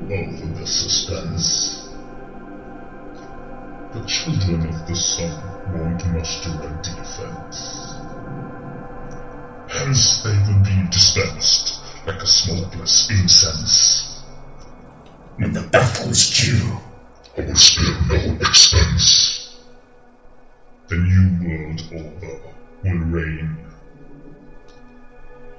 over 0.06 0.46
the 0.54 0.68
suspense. 0.68 1.90
The 3.94 4.06
children 4.06 4.68
of 4.68 4.88
the 4.88 4.96
sun 4.96 5.34
won't 5.74 6.06
muster 6.14 6.52
a 6.52 6.82
defense. 6.84 7.96
Hence 9.68 10.22
they 10.22 10.38
will 10.38 10.64
be 10.64 10.90
dispensed 10.92 11.82
like 12.06 12.22
a 12.22 12.28
smokeless 12.28 13.10
incense. 13.10 14.24
When 15.38 15.54
the 15.54 15.64
battle 15.64 16.10
is 16.10 16.30
due, 16.30 16.78
I 17.36 17.48
will 17.48 17.56
spare 17.56 17.98
no 18.10 18.36
expense. 18.42 19.41
The 20.92 20.98
new 20.98 21.48
world 21.48 21.82
order 21.94 22.42
will 22.84 23.00
reign. 23.06 23.58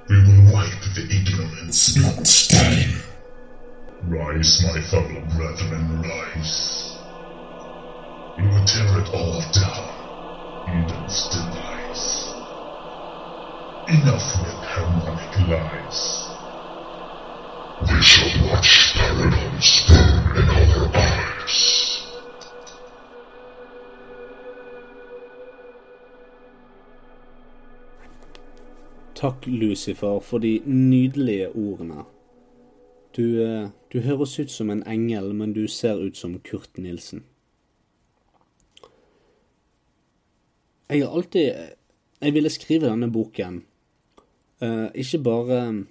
We 0.07 0.15
will 0.15 0.53
wipe 0.53 0.83
the 0.93 1.07
ignorance 1.09 1.97
not 1.97 2.27
stain. 2.27 2.99
Rise, 4.03 4.61
my 4.61 4.79
fellow 4.79 5.25
brethren, 5.35 6.03
rise. 6.03 6.99
We 8.37 8.43
will 8.45 8.63
tear 8.63 8.99
it 8.99 9.09
all 9.11 9.41
down, 9.53 10.69
Eden's 10.69 11.27
demise. 11.29 12.29
Enough 13.89 14.37
with 14.39 14.59
harmonic 14.69 15.33
lies. 15.49 16.29
We 17.89 18.03
shall 18.03 18.51
watch 18.51 18.93
paradise 18.93 19.87
burn 19.89 20.37
in 20.37 20.47
our 20.47 20.95
eyes. 20.95 21.92
Takk, 29.23 29.45
Lucifer, 29.47 30.19
for 30.19 30.37
de 30.43 30.59
nydelige 30.65 31.47
ordene. 31.55 32.01
Du, 33.15 33.39
eh, 33.39 33.69
du 33.93 33.99
høres 34.03 34.39
ut 34.39 34.51
som 34.51 34.69
en 34.69 34.83
engel, 34.83 35.29
men 35.33 35.53
du 35.53 35.67
ser 35.67 35.95
ut 35.95 36.17
som 36.17 36.33
Kurt 36.43 36.77
Nilsen. 36.77 37.23
Jeg 40.89 41.05
har 41.05 41.15
alltid 41.15 41.53
Jeg 42.21 42.33
ville 42.33 42.49
skrive 42.49 42.87
denne 42.87 43.11
boken, 43.11 43.63
uh, 44.61 44.87
ikke 44.95 45.23
bare 45.23 45.85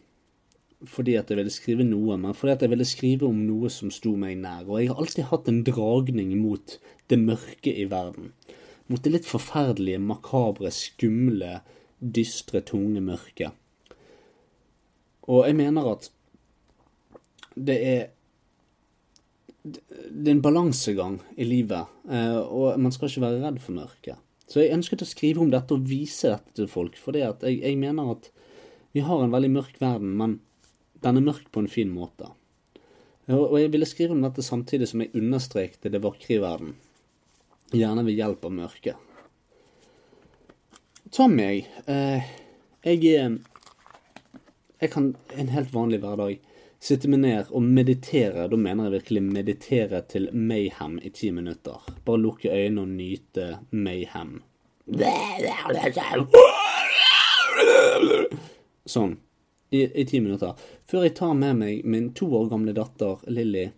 fordi 0.85 1.15
at 1.15 1.29
jeg 1.31 1.37
ville 1.37 1.51
skrive 1.51 1.85
noe, 1.85 2.17
men 2.17 2.35
fordi 2.35 2.53
at 2.53 2.63
jeg 2.63 2.71
ville 2.71 2.85
skrive 2.85 3.27
om 3.27 3.37
noe 3.47 3.69
som 3.71 3.91
sto 3.91 4.17
meg 4.17 4.39
nær. 4.39 4.65
Og 4.69 4.81
jeg 4.81 4.89
har 4.89 4.97
alltid 4.97 5.25
hatt 5.25 5.49
en 5.49 5.65
dragning 5.65 6.39
mot 6.41 6.79
det 7.11 7.19
mørke 7.19 7.77
i 7.77 7.85
verden. 7.85 8.33
mot 8.89 9.05
det 9.05 9.13
litt 9.13 9.27
forferdelige, 9.27 9.99
makabre, 9.99 10.71
skumle, 10.71 11.61
dystre, 12.03 12.63
tunge 12.67 13.01
mørket. 13.05 13.55
Og 15.31 15.47
jeg 15.47 15.57
mener 15.57 15.87
at 15.95 16.11
det 17.55 17.79
er 17.87 18.03
det 19.63 20.27
er 20.27 20.35
en 20.35 20.43
balansegang 20.43 21.21
i 21.39 21.47
livet, 21.47 21.87
eh, 22.11 22.35
og 22.35 22.81
man 22.83 22.91
skal 22.91 23.07
ikke 23.07 23.23
være 23.23 23.43
redd 23.45 23.61
for 23.63 23.77
mørket. 23.77 24.19
Så 24.51 24.59
jeg 24.59 24.75
ønsket 24.75 25.05
å 25.05 25.07
skrive 25.07 25.43
om 25.45 25.53
dette 25.53 25.77
og 25.77 25.85
vise 25.87 26.33
dette 26.33 26.57
til 26.59 26.67
folk, 26.71 26.99
for 26.99 27.15
jeg, 27.15 27.39
jeg 27.47 27.79
mener 27.79 28.11
at 28.17 28.27
vi 28.93 29.05
har 29.07 29.23
en 29.23 29.31
veldig 29.33 29.53
mørk 29.55 29.79
verden, 29.81 30.17
men 30.19 30.41
den 31.07 31.21
er 31.21 31.27
mørk 31.29 31.47
på 31.55 31.63
en 31.63 31.71
fin 31.71 31.93
måte. 31.95 32.33
Og 33.31 33.55
jeg 33.61 33.71
ville 33.71 33.87
skrive 33.87 34.17
om 34.17 34.25
dette 34.25 34.43
samtidig 34.43 34.91
som 34.91 35.05
jeg 35.05 35.15
understrekte 35.15 35.93
det 35.95 36.03
vakre 36.03 36.37
i 36.37 36.43
verden, 36.43 36.75
gjerne 37.71 38.03
ved 38.05 38.19
hjelp 38.19 38.45
av 38.49 38.57
mørket. 38.59 39.12
Ta 41.13 41.27
meg. 41.29 41.67
Eh, 41.87 42.23
jeg 42.85 43.05
er 43.13 43.39
Jeg 44.81 44.91
kan 44.91 45.11
en 45.37 45.49
helt 45.49 45.75
vanlig 45.75 45.99
hverdag 46.01 46.39
sitte 46.81 47.07
meg 47.13 47.21
ned 47.21 47.51
og 47.53 47.63
meditere. 47.63 48.47
Da 48.49 48.57
mener 48.57 48.89
jeg 48.89 48.95
virkelig 48.95 49.23
meditere 49.23 50.01
til 50.09 50.31
mayhem 50.33 50.97
i 51.05 51.11
ti 51.11 51.31
minutter. 51.31 51.85
Bare 52.05 52.19
lukke 52.19 52.49
øynene 52.49 52.81
og 52.81 52.89
nyte 52.89 53.59
mayhem. 53.71 54.41
Sånn. 58.87 59.19
I, 59.71 59.85
I 59.85 60.07
ti 60.09 60.21
minutter. 60.25 60.57
Før 60.89 61.05
jeg 61.05 61.15
tar 61.21 61.37
med 61.37 61.61
meg 61.61 61.85
min 61.85 62.09
to 62.17 62.31
år 62.41 62.49
gamle 62.51 62.73
datter 62.73 63.21
Lilly 63.29 63.69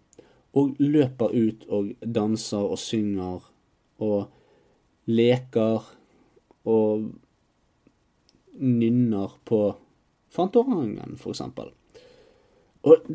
og 0.55 0.79
løper 0.79 1.35
ut 1.35 1.66
og 1.66 1.90
danser 2.07 2.62
og 2.62 2.79
synger 2.79 3.42
og 3.99 4.31
leker 5.11 5.92
og 6.64 7.11
nynner 8.61 9.38
på 9.45 9.62
Fantorangen, 10.35 11.17
for 11.19 11.31
eksempel. 11.35 11.71
Og 12.85 13.07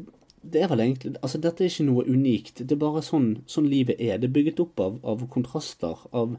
det 0.41 0.61
er 0.63 0.69
vel 0.71 0.79
egentlig 0.79 1.17
Altså, 1.21 1.37
dette 1.41 1.63
er 1.63 1.71
ikke 1.71 1.87
noe 1.89 2.05
unikt. 2.07 2.61
Det 2.63 2.75
er 2.75 2.81
bare 2.81 3.03
sånn, 3.03 3.43
sånn 3.47 3.67
livet 3.69 3.99
er. 3.99 4.17
Det 4.17 4.29
er 4.29 4.37
bygget 4.37 4.61
opp 4.63 4.79
av, 4.79 4.99
av 5.03 5.25
kontraster, 5.31 6.05
av, 6.15 6.37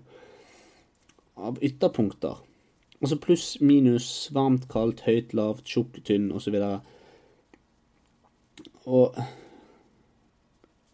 av 1.37 1.61
ytterpunkter. 1.65 2.41
Altså 3.01 3.17
pluss, 3.21 3.55
minus, 3.65 4.29
varmt, 4.37 4.67
kaldt, 4.73 5.05
høyt, 5.07 5.35
lavt, 5.37 5.65
tjukk, 5.69 6.03
tynn, 6.05 6.29
osv. 6.37 6.57
Og, 6.61 6.81
og 8.85 9.21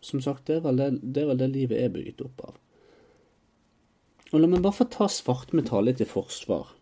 som 0.06 0.22
sagt, 0.22 0.46
det 0.46 0.60
er, 0.60 0.62
vel 0.66 0.78
det, 0.78 0.92
det 1.02 1.24
er 1.24 1.32
vel 1.32 1.42
det 1.42 1.50
livet 1.50 1.82
er 1.82 1.90
bygget 1.94 2.22
opp 2.26 2.44
av. 2.46 2.62
Og 4.32 4.42
la 4.42 4.50
meg 4.50 4.62
bare 4.62 4.78
få 4.78 4.86
ta 4.90 5.08
svartmetallet 5.10 5.98
til 5.98 6.10
forsvar. 6.10 6.75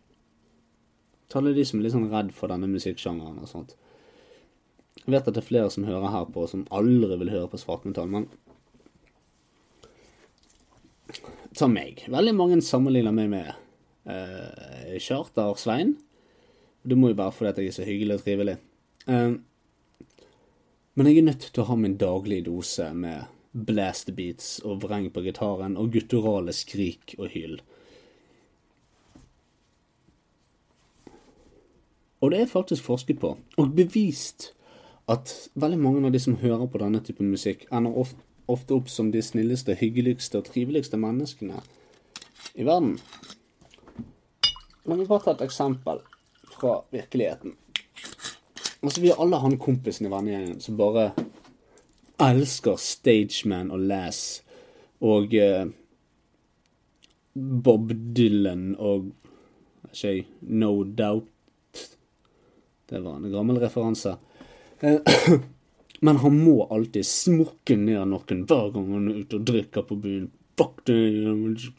Ta 1.34 1.40
alle 1.40 1.50
de 1.56 1.64
som 1.66 1.80
er 1.80 1.88
litt 1.88 1.96
sånn 1.96 2.12
redd 2.12 2.28
for 2.30 2.52
denne 2.52 2.68
musikksjangeren 2.70 3.40
og 3.42 3.48
sånt. 3.50 3.72
Jeg 5.00 5.10
vet 5.10 5.26
at 5.26 5.34
det 5.34 5.40
er 5.42 5.48
flere 5.48 5.70
som 5.74 5.82
hører 5.88 6.12
her 6.14 6.28
på, 6.30 6.44
som 6.46 6.62
aldri 6.70 7.16
vil 7.18 7.32
høre 7.32 7.48
på 7.50 7.58
svartmetall, 7.58 8.06
men 8.12 8.28
Ta 11.54 11.66
meg. 11.70 12.04
Veldig 12.10 12.34
mange 12.34 12.60
sammenligner 12.66 13.14
meg 13.14 13.28
med 13.30 13.50
uh, 14.10 14.94
Charter-Svein. 14.98 15.92
Det 16.82 16.96
må 16.98 17.12
jo 17.12 17.18
være 17.18 17.34
fordi 17.34 17.50
at 17.50 17.60
jeg 17.60 17.70
er 17.70 17.76
så 17.76 17.86
hyggelig 17.86 18.16
og 18.16 18.24
trivelig. 18.24 18.56
Uh, 19.06 19.36
men 20.94 21.10
jeg 21.10 21.20
er 21.20 21.28
nødt 21.28 21.46
til 21.50 21.62
å 21.62 21.68
ha 21.72 21.76
min 21.78 21.98
daglige 21.98 22.46
dose 22.46 22.88
med 22.94 23.26
blast 23.54 24.10
beats 24.14 24.56
og 24.66 24.82
vreng 24.82 25.10
på 25.14 25.22
gitaren 25.26 25.74
og 25.78 25.90
gutturale 25.94 26.54
skrik 26.54 27.14
og 27.18 27.30
hyl. 27.34 27.58
Og 32.24 32.30
det 32.32 32.38
er 32.40 32.46
faktisk 32.48 32.86
forsket 32.86 33.18
på, 33.20 33.34
og 33.60 33.72
bevist, 33.76 34.54
at 35.12 35.32
veldig 35.60 35.78
mange 35.78 36.06
av 36.08 36.14
de 36.14 36.20
som 36.22 36.38
hører 36.40 36.64
på 36.72 36.80
denne 36.80 37.02
typen 37.04 37.28
musikk, 37.28 37.66
ender 37.68 37.92
ofte, 38.00 38.72
opp 38.72 38.88
som 38.88 39.10
de 39.12 39.20
snilleste, 39.24 39.76
hyggeligste 39.76 40.40
og 40.40 40.46
triveligste 40.48 40.96
menneskene 41.00 41.60
i 42.56 42.64
verden. 42.64 42.96
La 44.84 44.96
meg 44.96 45.08
bare 45.08 45.26
ta 45.26 45.34
et 45.34 45.44
eksempel 45.44 46.00
fra 46.54 46.78
virkeligheten. 46.92 47.52
Altså, 48.80 49.00
Vi 49.00 49.12
har 49.12 49.20
alle 49.20 49.40
han 49.40 49.58
kompisen 49.58 50.06
i 50.06 50.12
vennegjengen 50.12 50.60
som 50.60 50.80
bare 50.80 51.10
elsker 52.20 52.80
Stageman 52.80 53.72
og 53.72 53.84
Lass 53.84 54.42
og 55.00 55.34
eh, 55.34 55.66
Bob 57.34 57.92
Dylan 58.16 58.74
og 58.78 59.12
ikke 59.92 60.26
No 60.40 60.84
Doubt 60.84 61.33
Det 62.88 63.00
var 63.00 63.16
en 63.16 63.32
gammel 63.32 63.60
referanse. 63.62 64.16
Eh, 64.80 65.00
men 66.06 66.16
han 66.16 66.38
må 66.44 66.66
alltid 66.66 67.06
smukke 67.06 67.76
ned 67.80 68.02
noen 68.10 68.44
hver 68.48 68.72
gang 68.74 68.90
han 68.92 69.10
er 69.10 69.22
ute 69.24 69.40
og 69.40 69.46
drikker 69.50 69.86
på 69.88 69.98
byen. 70.00 70.30
Fuck 70.58 70.84
det 70.86 71.72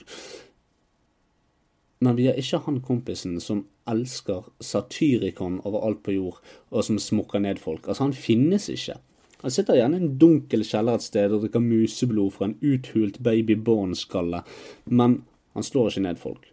Men 2.04 2.18
vi 2.18 2.28
er 2.28 2.40
ikke 2.40 2.60
han 2.66 2.82
kompisen 2.84 3.38
som 3.40 3.64
elsker 3.90 4.50
satyrikon 4.60 5.62
overalt 5.64 6.02
på 6.04 6.16
jord, 6.16 6.40
og 6.70 6.84
som 6.84 6.98
smukker 7.00 7.40
ned 7.40 7.62
folk. 7.62 7.88
Altså, 7.88 8.08
han 8.08 8.18
finnes 8.18 8.68
ikke. 8.74 8.98
Han 9.46 9.54
sitter 9.54 9.78
gjerne 9.78 10.00
i 10.00 10.04
en 10.04 10.18
dunkel 10.18 10.66
kjeller 10.66 10.98
et 10.98 11.06
sted 11.06 11.34
og 11.34 11.44
drikker 11.44 11.62
museblod 11.62 12.34
fra 12.34 12.50
en 12.50 12.58
uthult 12.66 13.20
babyborn-skalle, 13.24 14.42
men 14.90 15.20
han 15.54 15.66
slår 15.66 15.92
ikke 15.92 16.06
ned 16.08 16.20
folk. 16.22 16.48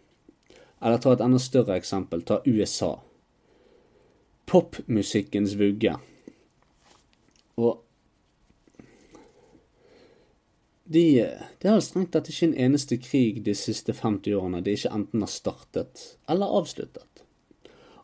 Eller 0.83 0.99
ta 1.01 1.15
et 1.15 1.23
enda 1.23 1.39
større 1.41 1.77
eksempel, 1.79 2.21
ta 2.27 2.41
USA. 2.45 2.97
Popmusikkens 4.49 5.55
vugge. 5.59 5.95
Og 7.57 7.83
de, 10.93 11.03
er 11.23 11.47
vel 11.63 11.81
strengt 11.81 12.11
tatt 12.13 12.29
ikke 12.29 12.49
en 12.49 12.59
eneste 12.65 12.97
krig 13.01 13.39
de 13.45 13.55
siste 13.57 13.95
50 13.95 14.35
årene 14.37 14.61
de 14.65 14.75
ikke 14.75 14.91
enten 14.93 15.23
har 15.23 15.31
startet 15.31 16.03
eller 16.29 16.59
avsluttet. 16.59 17.23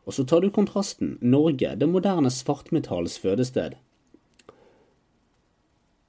Og 0.07 0.15
så 0.15 0.25
tar 0.25 0.41
du 0.41 0.49
kontrasten. 0.49 1.17
Norge, 1.21 1.75
det 1.77 1.89
moderne 1.89 2.31
svartmetallets 2.33 3.19
fødested. 3.21 3.75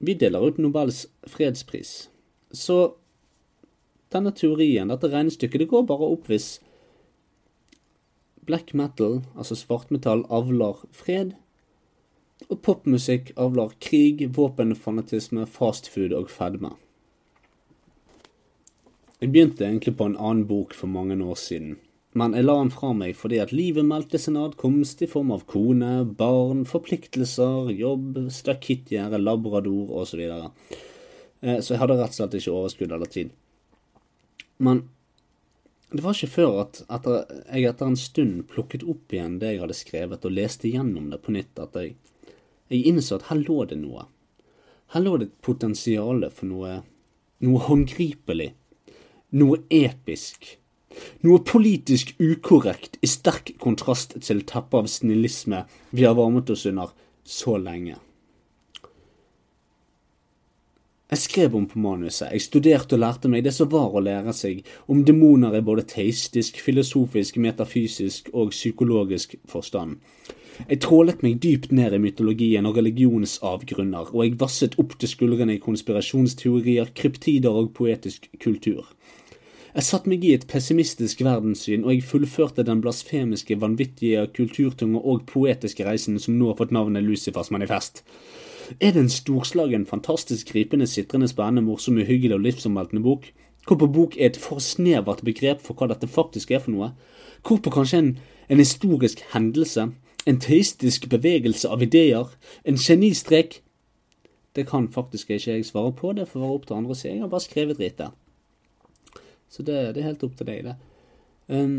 Vi 0.01 0.15
deler 0.17 0.41
ut 0.41 0.57
Nobels 0.57 1.03
fredspris. 1.29 2.09
Så 2.49 2.95
denne 4.11 4.33
teorien, 4.33 4.89
dette 4.89 5.11
regnestykket, 5.11 5.61
det 5.61 5.69
går 5.69 5.85
bare 5.91 6.09
opp 6.15 6.31
hvis 6.31 6.55
black 8.47 8.73
metal, 8.73 9.21
altså 9.35 9.57
svartmetall, 9.57 10.25
avler 10.29 10.81
fred, 10.95 11.35
og 12.49 12.61
popmusikk 12.65 13.31
avler 13.39 13.75
krig, 13.83 14.23
våpenfanatisme, 14.35 15.45
fastfood 15.45 16.15
og 16.17 16.31
fedme. 16.33 16.73
Jeg 19.21 19.29
begynte 19.29 19.67
egentlig 19.67 19.93
på 19.99 20.07
en 20.09 20.17
annen 20.17 20.47
bok 20.49 20.73
for 20.73 20.89
mange 20.89 21.15
år 21.21 21.37
siden, 21.37 21.75
men 22.17 22.33
jeg 22.35 22.47
la 22.47 22.55
den 22.57 22.71
fra 22.73 22.89
meg 22.97 23.13
fordi 23.15 23.37
at 23.39 23.53
livet 23.55 23.85
meldte 23.87 24.19
sin 24.19 24.39
adkomst 24.39 25.03
i 25.05 25.09
form 25.11 25.29
av 25.31 25.45
kone, 25.47 25.91
barn, 26.17 26.65
forpliktelser, 26.67 27.69
jobb, 27.77 28.17
stakittgjerde, 28.33 29.21
labrador 29.21 29.93
osv. 30.01 30.09
Så, 30.09 30.19
videre. 30.19 30.49
Eh, 31.41 31.61
så 31.61 31.75
jeg 31.75 31.83
hadde 31.83 31.99
rett 32.01 32.11
og 32.11 32.17
slett 32.17 32.39
ikke 32.41 32.55
overskudd 32.57 32.97
eller 32.97 33.13
tid. 33.13 33.31
Men 34.61 34.83
det 35.91 36.03
var 36.05 36.15
ikke 36.15 36.35
før 36.35 36.61
at 36.61 36.81
etter, 36.87 37.25
jeg 37.51 37.67
etter 37.67 37.91
en 37.91 37.99
stund 37.99 38.45
plukket 38.51 38.85
opp 38.87 39.11
igjen 39.11 39.39
det 39.41 39.53
jeg 39.53 39.63
hadde 39.63 39.75
skrevet, 39.75 40.25
og 40.25 40.35
leste 40.37 40.71
gjennom 40.71 41.09
det 41.11 41.19
på 41.25 41.35
nytt, 41.35 41.59
at 41.59 41.75
jeg 41.79 41.97
jeg 42.71 42.87
innså 42.87 43.17
at 43.19 43.27
her 43.27 43.41
lå 43.43 43.65
det 43.67 43.77
noe. 43.81 44.05
Her 44.95 45.03
lå 45.03 45.17
det 45.19 45.27
et 45.27 45.39
potensial 45.43 46.23
for 46.31 46.47
noe, 46.47 46.77
noe 47.43 47.63
håndgripelig. 47.67 48.53
Noe 49.35 49.59
episk. 49.71 50.53
Noe 51.27 51.41
politisk 51.47 52.13
ukorrekt 52.19 52.95
i 53.03 53.09
sterk 53.11 53.53
kontrast 53.63 54.15
til 54.23 54.43
teppet 54.47 54.79
av 54.79 54.87
snillisme 54.91 55.65
vi 55.91 56.07
har 56.07 56.15
varmet 56.15 56.51
oss 56.51 56.63
under 56.69 56.95
så 57.27 57.57
lenge. 57.59 57.97
Jeg 61.11 61.19
skrev 61.19 61.55
om 61.59 61.65
på 61.67 61.79
manuset, 61.83 62.29
jeg 62.31 62.43
studerte 62.45 62.95
og 62.95 63.01
lærte 63.03 63.27
meg 63.27 63.41
det 63.43 63.51
som 63.51 63.67
var 63.67 63.91
å 63.91 63.99
lære 63.99 64.31
seg 64.31 64.61
om 64.87 65.01
demoner 65.03 65.57
i 65.57 65.59
både 65.67 65.83
teistisk, 65.91 66.61
filosofisk, 66.63 67.35
metafysisk 67.35 68.29
og 68.31 68.53
psykologisk 68.53 69.33
forstand. 69.51 69.97
Jeg 70.69 70.79
trålet 70.85 71.19
meg 71.25 71.41
dypt 71.43 71.73
ned 71.75 71.97
i 71.97 71.99
mytologien 71.99 72.69
og 72.69 72.79
religionens 72.79 73.33
avgrunner, 73.43 74.07
og 74.13 74.23
jeg 74.23 74.37
vasset 74.39 74.77
opp 74.79 74.95
til 75.01 75.11
skuldrene 75.11 75.57
i 75.57 75.63
konspirasjonsteorier, 75.65 76.93
kryptider 76.95 77.59
og 77.59 77.73
poetisk 77.75 78.29
kultur. 78.39 78.87
Jeg 79.73 79.87
satte 79.87 80.13
meg 80.13 80.23
i 80.23 80.31
et 80.37 80.45
pessimistisk 80.47 81.25
verdenssyn, 81.27 81.83
og 81.83 81.91
jeg 81.91 82.07
fullførte 82.07 82.63
den 82.63 82.79
blasfemiske, 82.83 83.59
vanvittige, 83.59 84.23
kulturtunge 84.31 85.03
og 85.03 85.27
poetiske 85.27 85.83
reisen 85.87 86.23
som 86.23 86.39
nå 86.39 86.53
har 86.53 86.59
fått 86.63 86.71
navnet 86.71 87.03
Lucifers 87.03 87.51
manifest. 87.51 88.05
Er 88.79 88.91
det 88.91 89.01
en 89.01 89.09
storslagen, 89.09 89.85
fantastisk 89.85 90.51
gripende, 90.53 90.87
sitrende, 90.87 91.27
spennende, 91.27 91.61
morsom, 91.61 91.97
uhyggelig 91.97 92.35
og 92.35 92.43
livsomveltende 92.45 93.03
bok? 93.03 93.31
Hvorpå 93.67 93.87
bok 93.87 94.17
er 94.17 94.31
et 94.31 94.37
for 94.37 94.59
snevert 94.59 95.23
begrep 95.25 95.61
for 95.61 95.77
hva 95.77 95.89
dette 95.91 96.07
faktisk 96.07 96.51
er 96.51 96.61
for 96.63 96.73
noe. 96.73 96.91
Hvorpå 97.45 97.73
kanskje 97.73 97.99
en, 97.99 98.11
en 98.49 98.61
historisk 98.61 99.21
hendelse, 99.33 99.91
en 100.25 100.39
teistisk 100.39 101.09
bevegelse 101.09 101.69
av 101.69 101.83
ideer, 101.83 102.31
en 102.65 102.77
genistrek 102.77 103.61
Det 104.51 104.65
kan 104.67 104.89
faktisk 104.91 105.29
ikke 105.31 105.51
jeg 105.53 105.65
svare 105.65 105.93
på, 105.95 106.09
det 106.11 106.27
får 106.27 106.41
være 106.41 106.55
opp 106.57 106.65
til 106.67 106.75
andre 106.75 106.91
å 106.91 106.95
si. 106.99 107.07
Jeg 107.07 107.21
har 107.21 107.29
bare 107.31 107.39
skrevet 107.45 107.77
dritt 107.79 108.01
der. 108.01 108.09
Så 109.47 109.63
det, 109.63 109.95
det, 109.95 110.01
er 110.01 110.09
helt 110.09 110.25
opp 110.27 110.35
til 110.35 110.49
deg, 110.49 110.65
det. 110.67 110.75
Um, 111.47 111.77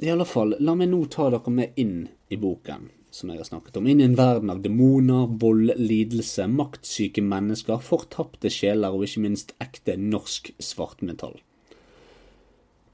I 0.00 0.08
alle 0.08 0.24
fall, 0.24 0.56
la 0.56 0.72
meg 0.72 0.88
nå 0.88 1.02
ta 1.12 1.28
dere 1.28 1.52
med 1.52 1.76
inn 1.76 2.06
i 2.32 2.40
boken 2.40 2.88
som 3.16 3.32
jeg 3.32 3.40
har 3.40 3.48
snakket 3.48 3.78
om, 3.80 3.88
inn 3.88 4.02
i 4.02 4.06
en 4.06 4.18
verden 4.18 4.52
av 4.52 4.60
demoner, 4.64 5.26
vold, 5.40 5.72
lidelse, 5.80 6.44
maktsyke 6.52 7.24
mennesker, 7.24 7.80
fortapte 7.82 8.52
sjeler 8.52 8.94
og 8.94 9.06
ikke 9.06 9.24
minst 9.24 9.54
ekte 9.62 9.96
norsk 9.96 10.52
svartmetall. 10.60 11.38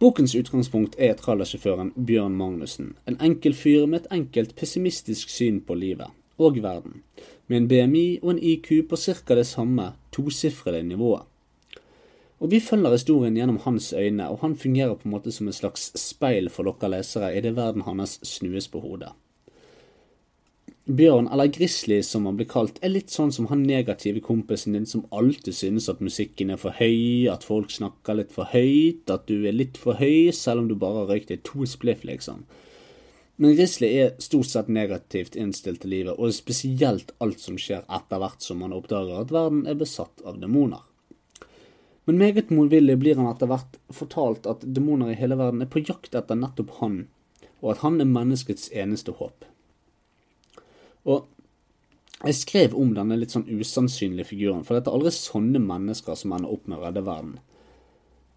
Bokens 0.03 0.35
utgangspunkt 0.35 0.97
er 0.99 1.15
trallersjåføren 1.19 1.93
Bjørn 1.95 2.35
Magnussen, 2.39 2.95
en 3.07 3.19
enkel 3.23 3.55
fyr 3.55 3.87
med 3.87 4.03
et 4.03 4.15
enkelt 4.17 4.57
pessimistisk 4.59 5.31
syn 5.31 5.61
på 5.67 5.77
livet 5.79 6.11
og 6.43 6.57
verden, 6.63 7.03
med 7.47 7.61
en 7.61 7.69
BMI 7.71 8.07
og 8.23 8.33
en 8.33 8.41
IQ 8.43 8.73
på 8.91 8.99
ca. 8.99 9.35
det 9.35 9.47
samme 9.47 9.93
tosifrede 10.11 10.83
nivået. 10.83 11.23
Og 12.43 12.51
Vi 12.51 12.59
følger 12.61 12.91
historien 12.91 13.37
gjennom 13.37 13.61
hans 13.63 13.93
øyne, 13.93 14.29
og 14.29 14.39
han 14.39 14.57
fungerer 14.57 14.95
på 14.95 15.05
en 15.05 15.15
måte 15.15 15.31
som 15.31 15.49
et 15.49 15.55
slags 15.55 15.93
speil 15.95 16.51
for 16.51 16.67
dere 16.67 16.91
lesere 16.91 17.37
i 17.37 17.41
det 17.41 17.55
verden 17.57 17.83
hans 17.87 18.19
snues 18.27 18.69
på 18.69 18.81
hodet. 18.81 19.13
Bjørn, 20.83 21.29
eller 21.31 21.47
Grizzly 21.47 22.01
som 22.03 22.25
han 22.27 22.35
blir 22.41 22.49
kalt, 22.51 22.81
er 22.83 22.91
litt 22.91 23.13
sånn 23.15 23.31
som 23.31 23.47
han 23.53 23.61
negative 23.63 24.19
kompisen 24.25 24.75
din 24.75 24.87
som 24.89 25.05
alltid 25.15 25.55
synes 25.55 25.87
at 25.93 26.01
musikken 26.03 26.51
er 26.51 26.59
for 26.59 26.75
høy, 26.75 27.29
at 27.31 27.47
folk 27.47 27.71
snakker 27.71 28.19
litt 28.19 28.33
for 28.35 28.51
høyt, 28.51 29.07
at 29.07 29.29
du 29.31 29.47
er 29.47 29.55
litt 29.55 29.79
for 29.79 30.01
høy 30.01 30.33
selv 30.35 30.65
om 30.65 30.71
du 30.73 30.75
bare 30.75 31.05
har 31.05 31.13
røykt 31.15 31.31
deg 31.31 31.45
to 31.47 31.69
spliff, 31.71 32.03
liksom. 32.09 32.43
Men 33.39 33.55
Grizzly 33.55 33.93
er 33.95 34.17
stort 34.19 34.51
sett 34.51 34.73
negativt 34.75 35.39
innstilt 35.39 35.85
til 35.85 35.95
livet, 35.95 36.19
og 36.19 36.35
spesielt 36.35 37.15
alt 37.23 37.39
som 37.39 37.55
skjer 37.55 37.87
etter 37.87 38.19
hvert 38.19 38.43
som 38.43 38.67
han 38.67 38.75
oppdager 38.75 39.23
at 39.23 39.31
verden 39.31 39.63
er 39.71 39.79
besatt 39.79 40.27
av 40.27 40.43
demoner. 40.43 40.83
Men 42.11 42.19
meget 42.19 42.51
motvillig 42.51 42.99
blir 42.99 43.23
han 43.23 43.31
etter 43.31 43.47
hvert 43.47 43.79
fortalt 43.95 44.51
at 44.51 44.67
demoner 44.67 45.15
i 45.15 45.19
hele 45.23 45.39
verden 45.39 45.63
er 45.63 45.71
på 45.71 45.87
jakt 45.87 46.19
etter 46.19 46.43
nettopp 46.43 46.75
han, 46.83 47.05
og 47.63 47.77
at 47.77 47.87
han 47.87 48.03
er 48.03 48.11
menneskets 48.11 48.67
eneste 48.75 49.15
håp. 49.23 49.47
Og 51.09 51.29
jeg 52.23 52.39
skrev 52.39 52.77
om 52.79 52.93
denne 52.95 53.19
litt 53.19 53.35
sånn 53.35 53.49
usannsynlige 53.51 54.31
figuren, 54.31 54.63
for 54.67 54.79
det 54.79 54.87
er 54.87 54.95
aldri 54.95 55.15
sånne 55.17 55.63
mennesker 55.63 56.19
som 56.19 56.35
ender 56.37 56.53
opp 56.55 56.69
med 56.71 56.79
å 56.79 56.85
redde 56.85 57.03
verden. 57.07 57.41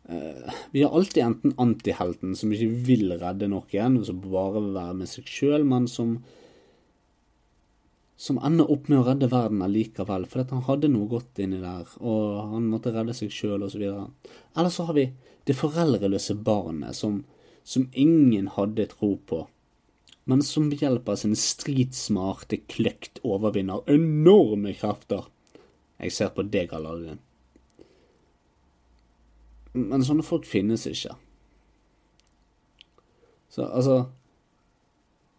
Uh, 0.05 0.49
vi 0.73 0.83
har 0.85 0.93
alltid 0.93 1.23
enten 1.23 1.53
antihelten 1.61 2.33
som 2.37 2.53
ikke 2.53 2.71
vil 2.87 3.13
redde 3.21 3.49
noen, 3.49 4.01
som 4.05 4.23
bare 4.23 4.57
vil 4.57 4.73
være 4.77 4.97
med 5.01 5.09
seg 5.09 5.29
sjøl, 5.29 5.65
men 5.69 5.87
som 5.91 6.19
som 8.15 8.37
ender 8.47 8.69
opp 8.71 8.87
med 8.87 9.01
å 9.01 9.05
redde 9.09 9.27
verden 9.31 9.63
allikevel, 9.65 10.25
fordi 10.31 10.55
han 10.55 10.63
hadde 10.69 10.89
noe 10.93 11.09
godt 11.11 11.41
inni 11.43 11.59
der, 11.59 11.89
og 11.99 12.53
han 12.53 12.69
måtte 12.71 12.93
redde 12.95 13.15
seg 13.17 13.33
sjøl 13.33 13.65
osv. 13.67 13.83
Eller 13.83 14.71
så 14.71 14.85
har 14.87 14.95
vi 14.95 15.09
det 15.45 15.57
foreldreløse 15.59 16.37
barnet 16.47 16.95
som, 16.95 17.19
som 17.67 17.89
ingen 17.91 18.47
hadde 18.55 18.87
tro 18.93 19.15
på, 19.27 19.43
men 20.25 20.41
som 20.41 20.71
ved 20.71 20.81
hjelp 20.81 21.09
av 21.09 21.19
sin 21.21 21.35
stridsmarte 21.37 22.59
kløkt 22.71 23.21
overvinner 23.23 23.85
enorme 23.91 24.73
krefter. 24.77 25.27
Jeg 26.01 26.15
ser 26.15 26.33
på 26.33 26.45
deg, 26.49 26.73
Aladdin. 26.73 27.21
Men 29.75 30.05
sånne 30.07 30.25
folk 30.25 30.47
finnes 30.49 30.87
ikke. 30.89 31.13
Så 33.53 33.67
altså 33.69 34.05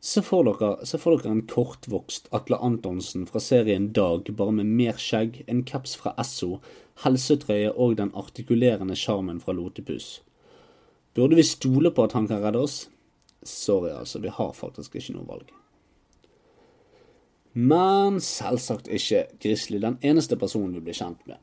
Se 0.06 0.20
for, 0.22 0.46
dere, 0.46 0.84
se 0.86 1.00
for 1.02 1.16
dere 1.18 1.32
en 1.34 1.46
kortvokst 1.50 2.28
Atle 2.36 2.60
Antonsen 2.62 3.24
fra 3.26 3.40
serien 3.42 3.88
Dag, 3.96 4.28
bare 4.38 4.52
med 4.54 4.68
mer 4.78 5.00
skjegg, 5.02 5.40
en 5.50 5.64
kaps 5.66 5.96
fra 5.98 6.12
Esso, 6.20 6.60
helsetrøye 7.02 7.72
og 7.72 7.96
den 7.98 8.12
artikulerende 8.14 8.94
sjarmen 8.94 9.40
fra 9.42 9.56
Lotepus. 9.56 10.20
Burde 11.16 11.40
vi 11.40 11.46
stole 11.48 11.90
på 11.90 12.06
at 12.06 12.14
han 12.14 12.28
kan 12.30 12.44
redde 12.44 12.62
oss? 12.68 12.76
Sorry, 13.46 13.92
altså, 13.94 14.20
vi 14.22 14.32
har 14.32 14.52
faktisk 14.56 14.98
ikke 14.98 15.16
noe 15.16 15.28
valg. 15.28 15.52
Men 17.56 18.18
selvsagt 18.20 18.90
ikke 18.92 19.22
Grizzly 19.40 19.80
den 19.80 19.96
eneste 20.04 20.36
personen 20.36 20.74
vi 20.76 20.82
blir 20.84 20.98
kjent 20.98 21.22
med. 21.24 21.40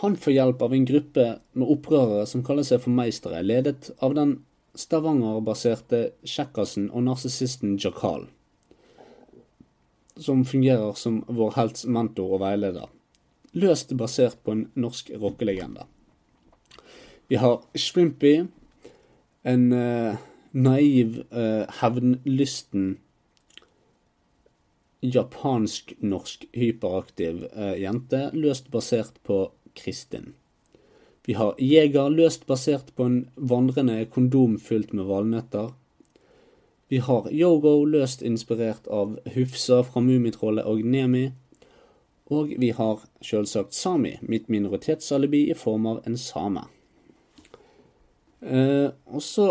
Han 0.00 0.16
får 0.18 0.34
hjelp 0.34 0.62
av 0.66 0.74
en 0.74 0.86
gruppe 0.88 1.26
med 1.54 1.70
opprørere 1.70 2.24
som 2.26 2.42
kaller 2.44 2.66
seg 2.66 2.82
for 2.82 2.94
meistere, 2.96 3.44
ledet 3.46 3.92
av 4.02 4.16
den 4.18 4.40
Stavanger-baserte 4.76 6.00
kjekkasen 6.26 6.90
og 6.90 7.06
narsissisten 7.06 7.78
Jakal, 7.80 8.26
som 10.20 10.42
fungerer 10.44 10.98
som 10.98 11.22
vår 11.28 11.54
helts 11.56 11.86
mentor 11.88 12.34
og 12.36 12.42
veileder, 12.42 12.90
løst 13.56 13.94
basert 13.96 14.42
på 14.44 14.52
en 14.52 14.66
norsk 14.76 15.14
rockelegende. 15.16 15.86
Vi 17.30 17.38
har 17.40 17.62
Shrimpy, 17.78 18.34
en 19.46 19.64
uh, 19.72 20.18
naiv, 20.56 21.20
uh, 21.30 21.66
hevnlysten 21.80 22.96
japansk-norsk 25.04 26.48
hyperaktiv 26.56 27.44
uh, 27.52 27.74
jente, 27.78 28.30
løst 28.32 28.72
basert 28.72 29.20
på 29.28 29.44
Kristin. 29.76 30.32
Vi 31.26 31.34
har 31.34 31.54
Jeger, 31.58 32.08
løst 32.10 32.46
basert 32.46 32.94
på 32.96 33.04
en 33.04 33.18
vandrende 33.34 34.04
kondom 34.10 34.58
fylt 34.62 34.92
med 34.94 35.08
valnøtter. 35.08 35.72
Vi 36.88 37.00
har 37.02 37.26
Yogo, 37.34 37.80
løst 37.84 38.22
inspirert 38.22 38.86
av 38.86 39.16
Hufsa 39.34 39.80
fra 39.82 40.00
Mummitrollet 40.00 40.68
og 40.70 40.84
Nemi. 40.86 41.32
Og 42.30 42.54
vi 42.58 42.70
har 42.70 43.02
selvsagt 43.22 43.74
Sami, 43.74 44.16
mitt 44.22 44.48
minoritetsalibi 44.48 45.48
i 45.50 45.58
form 45.58 45.86
av 45.90 46.00
en 46.06 46.16
same. 46.18 46.62
Eh, 48.40 48.90
og 49.10 49.22
så 49.22 49.48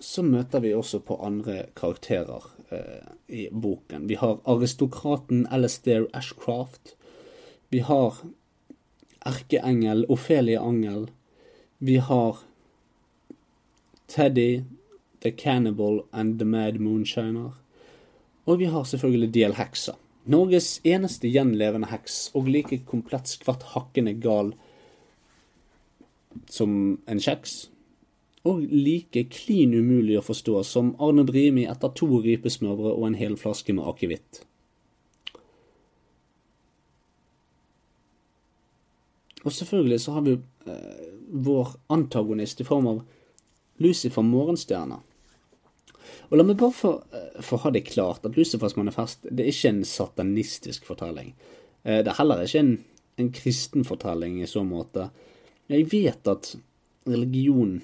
så 0.00 0.22
møter 0.24 0.62
vi 0.64 0.72
også 0.74 1.02
på 1.04 1.18
andre 1.20 1.66
karakterer 1.76 2.46
eh, 2.72 3.08
i 3.28 3.46
boken. 3.52 4.08
Vi 4.08 4.16
har 4.20 4.40
aristokraten 4.48 5.46
Alastair 5.52 6.06
Ashcraft. 6.16 6.94
Vi 7.68 7.82
har 7.84 8.22
erkeengel 9.28 10.06
Ophelia 10.08 10.62
Angel. 10.64 11.10
Vi 11.78 11.96
har 11.96 12.40
Teddy, 14.08 14.62
The 15.20 15.30
Cannibal 15.30 16.00
and 16.12 16.38
The 16.38 16.48
Mad 16.48 16.80
Moonshiner. 16.80 17.52
Og 18.46 18.58
vi 18.58 18.64
har 18.72 18.84
selvfølgelig 18.84 19.34
DL 19.34 19.58
Heksa. 19.60 19.92
Norges 20.24 20.80
eneste 20.84 21.28
gjenlevende 21.32 21.88
heks, 21.90 22.30
og 22.36 22.48
like 22.48 22.82
komplett 22.88 23.28
skvatt 23.28 23.64
hakkende 23.72 24.12
gal 24.20 24.52
som 26.50 26.98
en 27.08 27.20
kjeks. 27.20 27.70
Og 28.48 28.62
like 28.72 29.26
klin 29.28 29.74
umulig 29.76 30.16
å 30.16 30.24
forstå 30.24 30.62
som 30.64 30.94
Arne 31.02 31.26
Brimi 31.28 31.66
etter 31.68 31.92
to 31.96 32.08
rypesmørbrød 32.24 32.94
og 32.94 33.04
en 33.10 33.18
hel 33.20 33.36
flaske 33.40 33.74
med 33.76 33.84
akevitt. 33.90 34.44
Og 39.44 39.52
selvfølgelig 39.52 40.00
så 40.00 40.16
har 40.16 40.24
vi 40.24 40.38
eh, 40.68 41.04
vår 41.28 41.76
antagonist 41.92 42.60
i 42.60 42.66
form 42.68 42.88
av 42.90 43.02
Lucifer 43.80 44.24
Morgenstjerna. 44.24 45.00
Og 46.30 46.36
la 46.38 46.44
meg 46.46 46.58
bare 46.60 46.76
få, 46.76 46.92
eh, 47.12 47.40
få 47.42 47.60
ha 47.64 47.70
det 47.70 47.86
klart 47.88 48.26
at 48.26 48.36
Lucifers 48.36 48.76
manifest 48.76 49.24
det 49.30 49.44
er 49.44 49.52
ikke 49.52 49.72
en 49.74 49.84
satanistisk 49.84 50.84
fortelling. 50.88 51.32
Eh, 51.82 52.02
det 52.04 52.12
er 52.12 52.18
heller 52.20 52.44
ikke 52.44 52.64
en, 52.64 52.74
en 53.18 53.32
kristen 53.32 53.84
fortelling 53.84 54.40
i 54.42 54.50
så 54.50 54.64
måte. 54.66 55.10
Jeg 55.70 55.88
vet 55.92 56.28
at 56.28 56.54
religion 57.08 57.80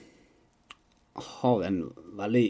har 1.17 1.65
en 1.67 1.81
veldig, 2.19 2.47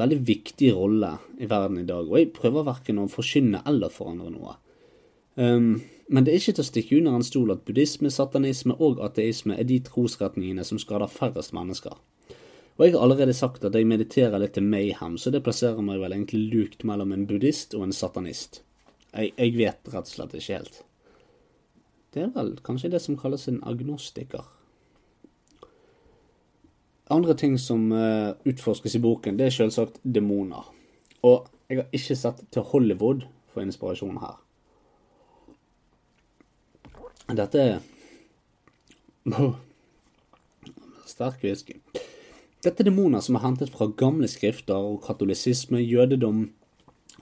veldig 0.00 0.20
viktig 0.28 0.70
rolle 0.76 1.16
i 1.38 1.48
verden 1.50 1.80
i 1.80 1.88
dag, 1.88 2.06
og 2.08 2.18
jeg 2.18 2.32
prøver 2.36 2.66
verken 2.68 3.02
å 3.02 3.10
forkynne 3.10 3.62
eller 3.68 3.92
forandre 3.92 4.30
noe. 4.34 4.56
Um, 5.34 5.82
men 6.08 6.24
det 6.24 6.34
er 6.34 6.42
ikke 6.42 6.58
til 6.58 6.64
å 6.64 6.68
stikke 6.68 6.98
under 6.98 7.16
en 7.18 7.26
stol 7.26 7.52
at 7.54 7.64
buddhisme, 7.66 8.10
satanisme 8.12 8.76
og 8.76 9.00
ateisme 9.02 9.56
er 9.56 9.66
de 9.68 9.80
trosretningene 9.86 10.64
som 10.66 10.80
skader 10.80 11.10
færrest 11.10 11.54
mennesker. 11.56 11.96
Og 12.74 12.84
jeg 12.84 12.94
har 12.96 13.04
allerede 13.06 13.36
sagt 13.36 13.64
at 13.64 13.76
jeg 13.78 13.86
mediterer 13.86 14.40
litt 14.42 14.56
til 14.56 14.66
mayhem, 14.66 15.16
så 15.18 15.30
det 15.30 15.44
plasserer 15.46 15.84
meg 15.84 16.00
vel 16.02 16.16
egentlig 16.16 16.42
lukt 16.50 16.82
mellom 16.84 17.14
en 17.14 17.26
buddhist 17.30 17.76
og 17.78 17.86
en 17.86 17.94
satanist. 17.94 18.60
Jeg, 19.14 19.30
jeg 19.38 19.54
vet 19.54 19.92
rett 19.94 20.10
og 20.10 20.10
slett 20.10 20.34
ikke 20.34 20.58
helt. 20.58 20.80
Det 22.14 22.24
er 22.26 22.34
vel 22.34 22.52
kanskje 22.66 22.90
det 22.92 23.00
som 23.02 23.18
kalles 23.18 23.46
en 23.50 23.62
agnostiker. 23.66 24.42
Andre 27.10 27.34
ting 27.36 27.58
som 27.60 27.92
uh, 27.92 28.32
utforskes 28.48 28.94
i 28.96 29.00
boken, 29.04 29.36
det 29.36 29.46
er 29.46 29.56
selvsagt 29.58 30.00
demoner. 30.04 30.70
Og 31.22 31.48
jeg 31.68 31.82
har 31.82 31.92
ikke 31.92 32.16
sett 32.16 32.40
til 32.52 32.64
Hollywood 32.70 33.26
for 33.52 33.64
inspirasjon 33.64 34.20
her. 34.22 34.40
Dette 37.34 37.60
er. 37.60 37.78
Sterk 41.14 41.44
whisky. 41.44 41.80
Dette 42.64 42.80
er 42.80 42.88
demoner 42.88 43.20
som 43.24 43.36
er 43.36 43.44
hentet 43.44 43.72
fra 43.72 43.90
gamle 43.92 44.28
skrifter 44.28 44.76
og 44.76 45.02
katolisisme, 45.04 45.80
jødedom 45.84 46.46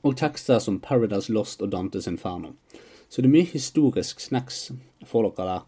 og 0.03 0.17
tekster 0.19 0.59
som 0.63 0.81
Paradise 0.83 1.33
Lost 1.33 1.63
og 1.63 1.73
Dantes 1.73 2.07
Inferno. 2.07 2.55
Så 3.09 3.23
det 3.23 3.29
er 3.29 3.37
mye 3.37 3.51
historisk 3.51 4.23
snacks 4.23 4.71
for 5.07 5.27
dere 5.27 5.49
der. 5.49 5.67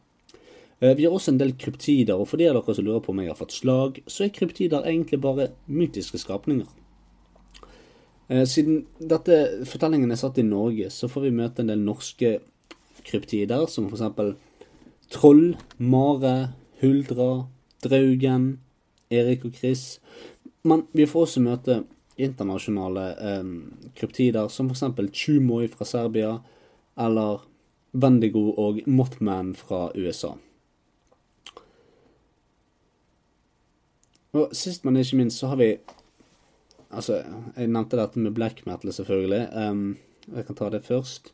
Eh, 0.85 0.97
Vi 0.97 1.05
har 1.05 1.12
også 1.12 1.33
en 1.33 1.38
del 1.40 1.55
kryptider, 1.57 2.14
og 2.18 2.29
for 2.29 2.37
de 2.40 2.49
av 2.51 2.59
dere 2.59 2.75
som 2.77 2.85
lurer 2.85 3.01
på 3.01 3.12
om 3.14 3.20
jeg 3.23 3.31
har 3.33 3.38
fått 3.38 3.57
slag, 3.57 4.01
så 4.07 4.25
er 4.25 4.35
kryptider 4.37 4.85
egentlig 4.85 5.20
bare 5.20 5.53
mytiske 5.66 6.20
skapninger. 6.20 6.66
Eh, 8.29 8.44
Siden 8.44 8.85
dette 9.01 9.64
fortellingen 9.64 10.11
er 10.12 10.20
satt 10.20 10.38
i 10.38 10.42
Norge, 10.42 10.90
så 10.90 11.09
får 11.09 11.29
vi 11.29 11.38
møte 11.38 11.62
en 11.62 11.73
del 11.73 11.81
norske 11.81 12.38
kryptider, 13.05 13.66
som 13.68 13.88
eksempel 13.88 14.35
Troll, 15.11 15.57
Mare, 15.79 16.55
Huldra, 16.83 17.47
Draugen, 17.85 18.59
Erik 19.11 19.44
og 19.44 19.55
Chris. 19.55 20.01
Men 20.64 20.87
vi 20.92 21.07
får 21.07 21.27
også 21.27 21.44
møte 21.44 21.85
internasjonale 22.16 23.09
eh, 23.20 23.51
kryptider, 23.97 24.49
som 24.49 24.68
eksempel 24.70 25.09
Chumoy 25.12 25.68
fra 25.68 25.85
Serbia, 25.85 26.38
eller 26.97 27.44
Bendigo 27.92 28.51
og 28.59 28.83
Mothman 28.87 29.55
fra 29.55 29.90
USA. 29.94 30.35
Og 34.35 34.55
sist, 34.57 34.85
men 34.85 34.99
ikke 34.99 35.20
minst, 35.20 35.40
så 35.40 35.53
har 35.53 35.61
vi 35.62 35.77
Altså, 36.94 37.25
jeg 37.57 37.73
nevnte 37.75 37.99
dette 37.99 38.20
med 38.23 38.37
black 38.37 38.61
metal, 38.68 38.92
selvfølgelig. 38.94 39.49
Um, 39.51 39.97
jeg 40.31 40.44
kan 40.47 40.59
ta 40.61 40.68
det 40.70 40.85
først. 40.87 41.33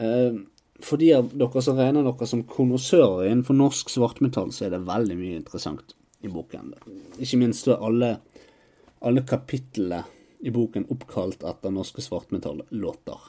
Um, 0.00 0.46
for 0.80 0.96
de 0.96 1.10
av 1.12 1.28
dere 1.36 1.60
som 1.60 1.76
regner 1.76 2.06
dere 2.06 2.28
som 2.30 2.46
konnoissører 2.48 3.26
innenfor 3.28 3.58
norsk 3.58 3.92
svartmetall, 3.92 4.54
så 4.56 4.64
er 4.66 4.72
det 4.72 4.86
veldig 4.86 5.18
mye 5.18 5.36
interessant 5.36 5.92
i 6.24 6.32
boken. 6.32 6.72
Ikke 7.20 7.42
minst 7.42 7.68
er 7.68 7.84
alle, 7.84 8.14
alle 9.04 9.26
kapitlene 9.28 10.00
i 10.40 10.52
boken 10.54 10.88
oppkalt 10.92 11.44
etter 11.44 11.76
norske 11.76 12.00
svartmetallåter. 12.04 13.28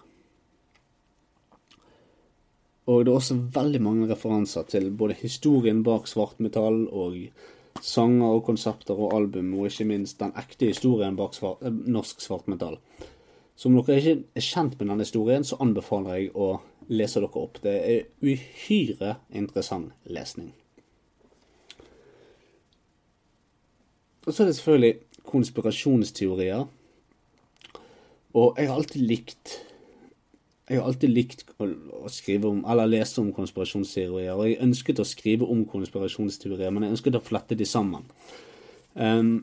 Og 2.91 3.03
det 3.05 3.11
er 3.11 3.17
også 3.17 3.37
veldig 3.55 3.81
mange 3.83 4.07
referanser 4.09 4.65
til 4.71 4.87
både 4.95 5.19
historien 5.19 5.83
bak 5.83 6.07
svartmetall 6.09 6.85
og 6.87 7.19
sanger 7.81 8.37
og 8.37 8.43
konsepter 8.45 8.97
og 8.97 9.15
album, 9.15 9.53
og 9.57 9.69
ikke 9.69 9.87
minst 9.89 10.19
den 10.19 10.33
ekte 10.37 10.69
historien 10.69 11.15
bak 11.15 11.35
svart, 11.37 11.61
eh, 11.63 11.71
norsk 11.71 12.21
svartmetall. 12.21 12.77
Så 13.55 13.69
om 13.69 13.77
dere 13.77 13.99
ikke 13.99 14.23
er 14.35 14.41
kjent 14.41 14.79
med 14.79 14.87
denne 14.87 15.05
historien, 15.05 15.43
så 15.43 15.59
anbefaler 15.61 16.17
jeg 16.17 16.31
å 16.35 16.61
lese 16.89 17.21
dere 17.21 17.37
opp. 17.37 17.61
Det 17.61 17.75
er 17.77 18.07
uhyre 18.21 19.17
interessant 19.29 19.93
lesning. 20.05 20.53
Og 24.25 24.33
så 24.33 24.43
er 24.43 24.51
det 24.51 24.55
selvfølgelig 24.57 24.95
konspirasjonsteorier. 25.25 26.67
Og 28.33 28.57
jeg 28.57 28.69
har 28.69 28.75
alltid 28.75 29.01
likt 29.01 29.57
Jeg 30.71 30.79
har 30.79 30.87
alltid 30.87 31.11
likt 31.11 31.41
å, 31.59 31.67
skrive 32.07 32.47
om, 32.47 32.61
eller 32.71 32.87
lese 32.87 33.19
om 33.19 33.33
konspirasjonsteorier. 33.35 34.31
Og 34.31 34.45
jeg 34.47 34.61
ønsket 34.63 35.01
å 35.03 35.07
skrive 35.07 35.47
om 35.51 35.65
konspirasjonsteorier, 35.67 36.71
men 36.71 36.87
jeg 36.87 36.95
ønsket 36.95 37.17
å 37.19 37.23
flette 37.25 37.57
de 37.59 37.67
sammen. 37.67 38.05
Um, 38.95 39.33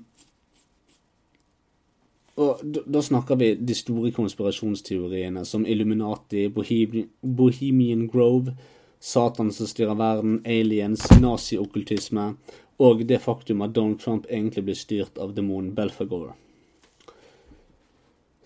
og 2.39 2.63
da, 2.63 2.85
da 2.87 3.03
snakker 3.05 3.37
vi 3.37 3.51
de 3.61 3.77
store 3.77 4.13
konspirasjonsteoriene 4.17 5.45
som 5.45 5.67
Illuminati, 5.69 6.47
Bohemian, 6.55 7.11
Bohemian 7.21 8.07
Grove, 8.09 8.57
Satan 8.99 9.53
som 9.55 9.69
styrer 9.69 9.99
verden, 9.99 10.41
aliens, 10.49 11.05
nazi-okkultisme 11.21 12.33
og 12.79 13.03
det 13.11 13.19
faktum 13.23 13.63
at 13.67 13.75
Donald 13.75 14.01
Trump 14.01 14.27
egentlig 14.31 14.65
blir 14.69 14.79
styrt 14.79 15.19
av 15.19 15.35
demonen 15.35 15.75
Belfagor. 15.75 16.33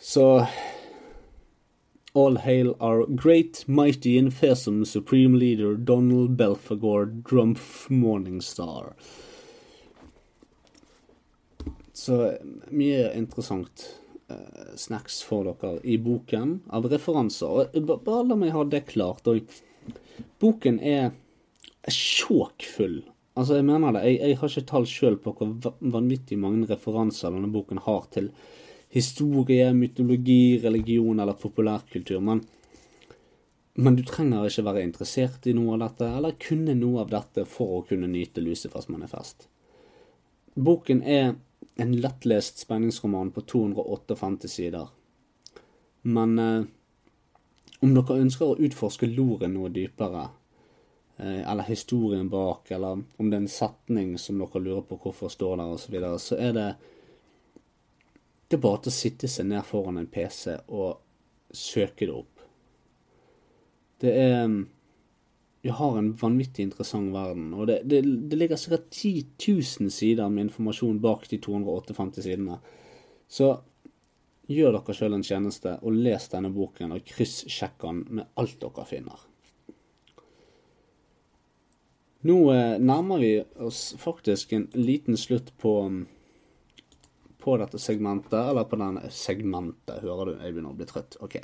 Så 0.00 0.46
All 2.14 2.36
hail 2.36 2.76
our 2.78 3.06
great, 3.06 3.64
mighty 3.66 4.18
and 4.18 4.34
fearsome 4.34 4.84
supreme 4.84 5.38
leader 5.38 5.76
Donald 5.76 6.36
Belfagor 6.36 7.06
Drumpf 7.22 7.88
Morningstar. 7.88 8.92
Så 11.92 12.34
mye 12.68 13.12
interessant 13.16 13.86
uh, 14.28 14.76
snacks 14.76 15.22
for 15.24 15.48
dere 15.48 15.78
i 15.84 15.96
boken 15.96 16.58
av 16.68 16.90
referanser. 16.92 17.72
Og 17.72 17.88
bare 18.04 18.28
la 18.28 18.36
meg 18.36 18.52
ha 18.52 18.64
det 18.68 18.84
klart. 18.92 19.32
Og 19.32 19.48
boken 20.42 20.82
er 20.84 21.14
sjåkfull. 21.88 23.00
Altså, 23.32 23.56
jeg 23.56 23.70
mener 23.70 23.96
det. 23.96 24.04
Jeg, 24.10 24.20
jeg 24.20 24.42
har 24.42 24.52
ikke 24.52 24.68
tall 24.68 24.88
sjøl 24.90 25.16
på 25.16 25.32
hvor 25.38 25.78
vanvittig 25.80 26.36
mange 26.36 26.68
referanser 26.68 27.32
denne 27.32 27.48
boken 27.56 27.80
har 27.88 28.04
til 28.12 28.34
historie, 28.92 29.72
mytologi, 29.72 30.58
religion 30.62 31.20
eller 31.20 31.32
populærkultur. 31.32 32.20
Men, 32.20 32.42
men 33.74 33.96
du 33.96 34.02
trenger 34.04 34.44
ikke 34.48 34.66
være 34.66 34.82
interessert 34.84 35.48
i 35.48 35.54
noe 35.56 35.78
av 35.78 35.86
dette, 35.86 36.10
eller 36.18 36.36
kunne 36.36 36.76
noe 36.76 37.00
av 37.00 37.14
dette 37.14 37.46
for 37.48 37.78
å 37.78 37.86
kunne 37.88 38.10
nyte 38.12 38.44
Lucifers 38.44 38.90
manifest. 38.92 39.48
Boken 40.54 41.00
er 41.08 41.32
en 41.80 41.96
lettlest 41.96 42.60
spenningsroman 42.66 43.32
på 43.32 43.46
258 43.54 44.48
sider. 44.48 44.92
Men 46.02 46.38
eh, 46.38 46.62
om 47.80 47.96
dere 47.96 48.20
ønsker 48.20 48.52
å 48.52 48.60
utforske 48.60 49.08
loren 49.08 49.56
noe 49.56 49.72
dypere, 49.72 50.28
eh, 51.16 51.40
eller 51.40 51.64
historien 51.70 52.28
bak, 52.28 52.68
eller 52.76 53.00
om 53.16 53.30
det 53.30 53.38
er 53.38 53.46
en 53.46 53.54
setning 53.56 54.18
som 54.20 54.42
dere 54.42 54.60
lurer 54.60 54.84
på 54.84 55.00
hvorfor 55.00 55.32
står 55.32 55.62
der, 55.62 55.72
osv., 55.72 55.86
så, 55.86 55.96
videre, 55.96 56.18
så 56.20 56.42
er 56.50 56.58
det 56.58 56.72
det 58.52 58.60
bare 58.62 58.82
til 58.84 58.92
å 58.92 58.98
sitte 58.98 59.30
seg 59.30 59.48
ned 59.50 59.64
foran 59.66 59.98
en 60.00 60.10
PC 60.10 60.58
og 60.68 61.00
søke 61.52 62.06
det 62.06 62.14
opp. 62.14 62.46
Det 64.02 64.14
er 64.18 64.46
Vi 65.62 65.70
har 65.70 65.96
en 65.98 66.08
vanvittig 66.18 66.64
interessant 66.66 67.12
verden, 67.14 67.52
og 67.54 67.68
det, 67.68 67.82
det, 67.86 68.00
det 68.02 68.38
ligger 68.38 68.58
sikkert 68.58 68.88
10 68.90 69.26
000 69.46 69.92
sider 69.94 70.28
med 70.28 70.48
informasjon 70.48 70.98
bak 70.98 71.28
de 71.30 71.38
258 71.38 72.24
sidene. 72.24 72.56
Så 73.30 73.52
gjør 74.50 74.74
dere 74.74 74.96
sjøl 74.96 75.14
en 75.14 75.22
tjeneste 75.22 75.76
og 75.86 75.94
les 75.94 76.26
denne 76.32 76.50
boken 76.50 76.96
og 76.96 77.06
kryssjekk 77.06 77.78
den 77.84 78.00
med 78.18 78.40
alt 78.42 78.58
dere 78.58 78.88
finner. 78.88 79.22
Nå 82.26 82.38
eh, 82.54 82.74
nærmer 82.78 83.22
vi 83.22 83.32
oss 83.62 83.94
faktisk 83.98 84.52
en 84.54 84.68
liten 84.74 85.16
slutt 85.18 85.50
på 85.58 85.72
på 87.42 87.56
dette 87.60 87.80
segmentet, 87.82 88.38
eller 88.38 88.66
på 88.70 88.78
denne 88.80 89.10
segmentet, 89.12 90.00
hører 90.04 90.30
du, 90.30 90.34
jeg 90.38 90.54
begynner 90.54 90.72
å 90.74 90.78
bli 90.78 90.88
trøtt. 90.88 91.18
Ok. 91.24 91.40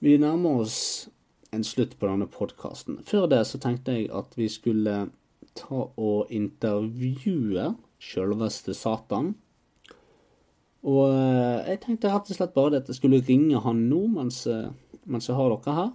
Vi 0.00 0.16
nærmer 0.20 0.62
oss 0.64 0.80
en 1.52 1.64
slutt 1.66 1.98
på 1.98 2.08
denne 2.08 2.28
podkasten. 2.30 3.00
Før 3.06 3.28
det 3.30 3.42
så 3.48 3.60
tenkte 3.60 3.98
jeg 3.98 4.10
at 4.16 4.36
vi 4.38 4.48
skulle 4.48 4.96
ta 5.58 5.84
og 5.98 6.30
intervjue 6.32 7.74
sjølveste 8.00 8.74
Satan. 8.76 9.34
Og 10.88 11.10
eh, 11.12 11.72
jeg 11.72 11.82
tenkte 11.82 12.12
rett 12.12 12.30
og 12.32 12.38
slett 12.38 12.56
bare 12.56 12.80
at 12.80 12.88
jeg 12.88 13.00
skulle 13.00 13.20
ringe 13.26 13.60
han 13.60 13.84
nå 13.90 14.06
mens, 14.14 14.46
eh, 14.48 14.70
mens 15.04 15.28
jeg 15.28 15.36
har 15.36 15.52
dere 15.52 15.76
her. 15.76 15.90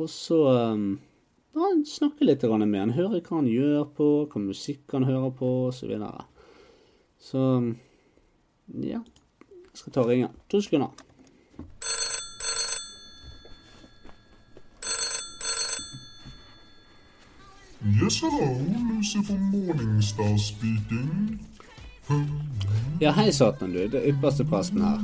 Og 0.00 0.10
så 0.12 0.40
eh, 0.52 0.84
ja, 1.58 1.70
snakke 1.90 2.28
litt 2.28 2.46
med 2.46 2.78
han, 2.78 2.94
høre 2.94 3.18
hva 3.18 3.40
han 3.40 3.50
gjør 3.50 3.88
på, 3.96 4.10
hva 4.30 4.44
musikk 4.44 4.94
han 4.94 5.08
hører 5.08 5.34
på, 5.34 5.50
osv. 5.72 5.96
Så, 7.20 7.74
ja, 8.68 8.98
jeg 8.98 9.74
skal 9.74 9.92
ta 9.92 10.00
og 10.00 10.08
ringe. 10.08 10.28
To 10.48 10.60
sekunder. 10.60 10.88
Yes, 18.02 18.20
hello, 18.20 18.58
Lucifer 18.94 19.38
Morningstar 19.38 20.36
speaking. 20.36 21.40
Ja, 23.00 23.12
hei, 23.12 23.30
Satan, 23.32 23.72
du. 23.72 23.78
Det 23.78 23.94
er 23.94 24.12
ypperste 24.12 24.44
presten 24.44 24.82
her. 24.82 24.98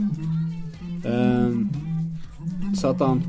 Ehm, 1.06 1.70
Satan. 2.74 3.22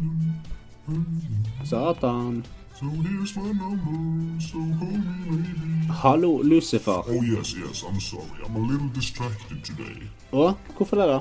Satan. 1.64 2.46
So 2.80 2.86
here's 2.86 3.36
my 3.36 3.52
number, 3.54 4.40
so 4.40 4.58
call 4.78 4.88
me 4.88 5.16
maybe. 5.26 5.88
Hallo, 5.90 6.30
Lucifer. 6.44 7.02
Oh 7.08 7.22
yes, 7.24 7.56
yes, 7.56 7.84
I'm 7.88 8.00
sorry. 8.00 8.38
I'm 8.46 8.56
a 8.56 8.60
little 8.60 8.90
distracted 8.90 9.64
today. 9.66 10.06
Å, 10.32 10.54
hvorfor 10.78 11.02
det, 11.02 11.08
da? 11.10 11.18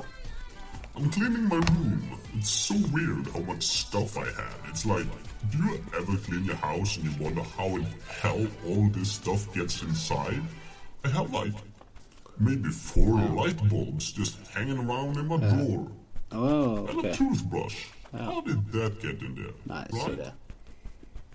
I'm 0.95 1.09
cleaning 1.09 1.47
my 1.49 1.57
room. 1.57 2.19
It's 2.37 2.51
so 2.51 2.75
weird 2.93 3.25
how 3.33 3.41
much 3.49 3.63
stuff 3.65 4.17
I 4.17 4.29
have. 4.37 4.59
It's 4.69 4.85
like, 4.85 5.09
do 5.49 5.57
you 5.57 5.81
ever 5.97 6.17
clean 6.29 6.45
your 6.45 6.61
house 6.61 6.97
and 6.97 7.05
you 7.09 7.13
wonder 7.23 7.41
how 7.57 7.67
in 7.81 7.87
hell 8.21 8.45
all 8.67 8.89
this 8.93 9.13
stuff 9.17 9.51
gets 9.53 9.81
inside? 9.81 10.41
I 11.05 11.09
have 11.09 11.33
like 11.33 11.53
maybe 12.37 12.69
four 12.69 13.17
light 13.33 13.57
bulbs 13.67 14.11
just 14.11 14.37
hanging 14.53 14.77
around 14.77 15.17
in 15.17 15.25
my 15.25 15.37
drawer. 15.37 15.87
Å, 16.37 16.89
And 16.89 17.05
a 17.05 17.13
toothbrush. 17.15 17.87
How 18.13 18.41
did 18.41 18.61
that 18.73 19.01
get 19.01 19.23
in 19.25 19.33
there? 19.33 19.57
Nei, 19.65 19.87
si 19.89 20.21
det. 20.21 20.33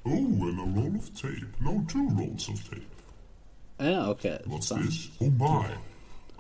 Oh, 0.04 0.48
and 0.48 0.58
a 0.60 0.80
roll 0.80 0.96
of 0.96 1.14
tape. 1.14 1.46
No, 1.60 1.84
two 1.88 2.08
rolls 2.18 2.48
of 2.48 2.58
tape. 2.70 2.88
Ja, 3.80 4.08
okay. 4.10 4.38
What's 4.46 4.66
Så. 4.66 4.76
this? 4.76 5.10
Oh 5.20 5.30
my. 5.30 5.66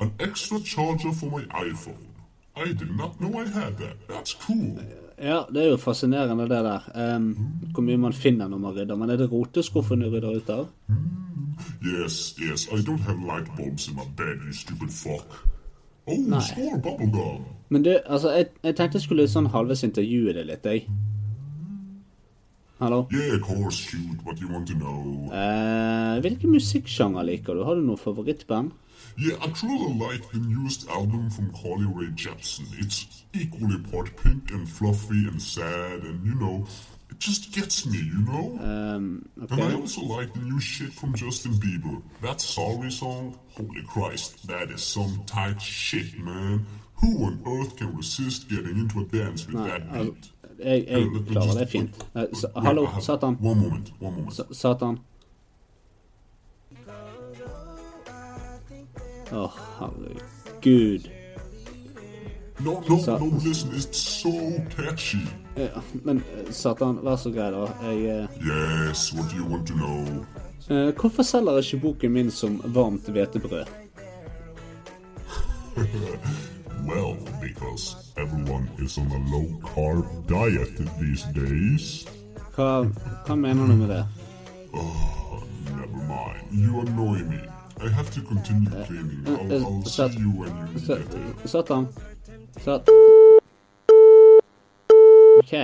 An 0.00 0.12
extra 0.20 0.58
charger 0.64 1.12
for 1.12 1.26
my 1.30 1.44
iPhone. 1.70 2.06
I 2.56 2.72
did 2.72 2.90
not 2.96 3.18
know 3.20 3.40
I 3.40 3.46
had 3.48 3.76
that. 3.78 3.96
That's 4.08 4.34
cool. 4.46 4.78
Ja, 5.18 5.44
det 5.54 5.62
er 5.62 5.68
jo 5.70 5.76
fascinerende, 5.76 6.42
det 6.42 6.64
der. 6.64 7.14
Em, 7.14 7.36
hvor 7.72 7.82
mye 7.82 7.96
man 7.96 8.12
finner 8.12 8.48
når 8.48 8.58
man 8.58 8.74
rydder. 8.76 8.96
Men 8.96 9.10
er 9.10 9.16
det 9.16 9.32
roteskuffen 9.32 10.00
du 10.00 10.10
rydder 10.10 10.36
ut 10.36 10.48
av? 10.50 10.66
Yes, 11.84 12.34
yes, 12.40 12.66
I 12.72 12.76
don't 12.82 13.00
have 13.02 13.18
light 13.20 13.48
bulbs 13.56 13.88
in 13.88 13.94
my 13.94 14.04
bed, 14.16 14.36
you 14.46 14.52
stupid 14.52 14.90
fuck. 14.90 15.46
Oh, 16.06 16.18
Nei. 16.18 16.40
bubblegum. 16.82 17.44
Men 17.68 17.82
du, 17.82 17.98
altså, 18.06 18.30
jeg, 18.30 18.46
jeg 18.64 18.76
tenkte 18.76 18.96
jeg 18.98 19.02
skulle 19.02 19.28
sånn 19.28 19.46
halvveis 19.54 19.84
intervjue 19.86 20.32
deg 20.34 20.46
litt, 20.46 20.64
jeg. 20.66 20.86
Hallo? 22.82 23.06
Yeah, 23.12 23.34
of 23.34 23.42
course, 23.42 23.76
shoot 23.76 24.18
what 24.24 24.40
you 24.40 24.48
want 24.48 24.66
to 24.66 24.74
know. 24.74 25.30
Eh, 25.30 26.20
hvilken 26.20 26.50
musikksjanger 26.50 27.22
liker 27.22 27.54
du? 27.54 27.62
Har 27.64 27.74
du 27.74 27.82
noe 27.86 27.96
favorittband? 27.96 28.72
Yeah, 29.16 29.36
I 29.40 29.50
truly 29.54 29.94
like 29.94 30.24
the 30.32 30.40
newest 30.40 30.88
album 30.88 31.30
from 31.30 31.52
Carly 31.52 31.86
Rae 31.86 32.10
Jepsen. 32.16 32.66
It's 32.80 33.24
equally 33.34 33.78
part 33.78 34.16
pink 34.16 34.50
and 34.50 34.68
fluffy 34.68 35.28
and 35.28 35.40
sad, 35.40 36.02
and 36.02 36.26
you 36.26 36.34
know, 36.34 36.66
it 37.10 37.20
just 37.20 37.52
gets 37.52 37.86
me, 37.86 37.98
you 37.98 38.22
know? 38.26 38.58
Um, 38.58 39.28
okay. 39.44 39.62
And 39.62 39.62
I 39.62 39.74
also 39.76 40.02
like 40.02 40.32
the 40.34 40.40
new 40.40 40.58
shit 40.58 40.92
from 40.92 41.14
Justin 41.14 41.52
Bieber. 41.52 42.02
That 42.20 42.40
Sorry 42.40 42.90
song, 42.90 43.38
holy 43.56 43.84
Christ, 43.86 44.48
that 44.48 44.70
is 44.70 44.82
some 44.82 45.22
tight 45.26 45.62
shit, 45.62 46.18
man. 46.18 46.66
Who 46.96 47.26
on 47.26 47.42
earth 47.46 47.76
can 47.76 47.96
resist 47.96 48.48
getting 48.48 48.76
into 48.76 49.00
a 49.00 49.04
dance 49.04 49.46
with 49.46 49.56
Nei, 49.56 49.68
that 49.68 49.92
beat? 49.92 50.30
Jeg, 50.64 50.84
jeg 50.88 51.24
klarer 51.30 51.58
det 51.58 51.68
fint. 51.72 52.04
Nei, 52.14 52.26
sa, 52.38 52.48
hallo, 52.64 52.86
Satan. 53.00 53.36
One 53.40 53.60
moment, 53.60 53.92
one 54.00 54.14
moment. 54.16 54.34
Sa- 54.36 54.48
Satan. 54.52 54.98
Å, 59.32 59.46
herregud. 59.78 61.06
No, 62.62 62.76
no, 62.88 62.98
sa, 63.02 63.16
no, 63.18 63.26
listen, 63.42 63.72
it's 63.74 63.98
so 63.98 64.30
catchy. 64.76 65.22
Ja, 65.56 65.80
men 66.04 66.20
eh, 66.36 66.50
Satan, 66.54 67.00
vær 67.04 67.16
så 67.18 67.32
grei, 67.34 67.48
da. 67.50 67.64
Jeg, 67.88 68.04
eh, 68.06 68.26
Yes, 68.46 69.08
what 69.16 69.28
do 69.32 69.36
you 69.40 69.44
want 69.48 69.66
to 69.66 69.74
know? 69.74 70.04
Uh, 70.70 70.92
hvorfor 70.94 71.22
selger 71.26 71.58
ikke 71.58 71.80
boken 71.82 72.12
min 72.14 72.30
som 72.30 72.60
varmt 72.64 73.08
hvetebrød? 73.10 73.64
Well, 76.86 77.14
because 77.40 77.94
everyone 78.16 78.68
is 78.78 78.98
on 78.98 79.06
a 79.10 79.18
low 79.30 79.46
carb 79.62 80.06
diet 80.26 80.76
these 81.00 81.24
days. 81.32 82.04
Hva, 82.56 82.84
hva 83.26 83.34
mener 83.36 83.66
du 83.66 83.74
med 83.80 83.88
det? 83.88 84.04
Never 85.76 86.02
mind. 86.08 86.44
You 86.52 86.80
annoy 86.80 87.22
me. 87.24 87.40
I 87.80 87.88
have 87.88 88.10
to 88.14 88.20
continue 88.22 88.70
cleaning. 88.86 89.24
I'll, 89.26 89.52
uh, 89.52 89.64
I'll 89.66 89.84
Sat- 89.84 90.12
see 90.12 90.20
you 90.20 90.30
when 90.30 90.52
you 90.74 90.78
get 90.86 90.98
it. 91.00 91.48
Satan. 91.50 91.88
Sat... 92.60 92.88
OK. 95.38 95.54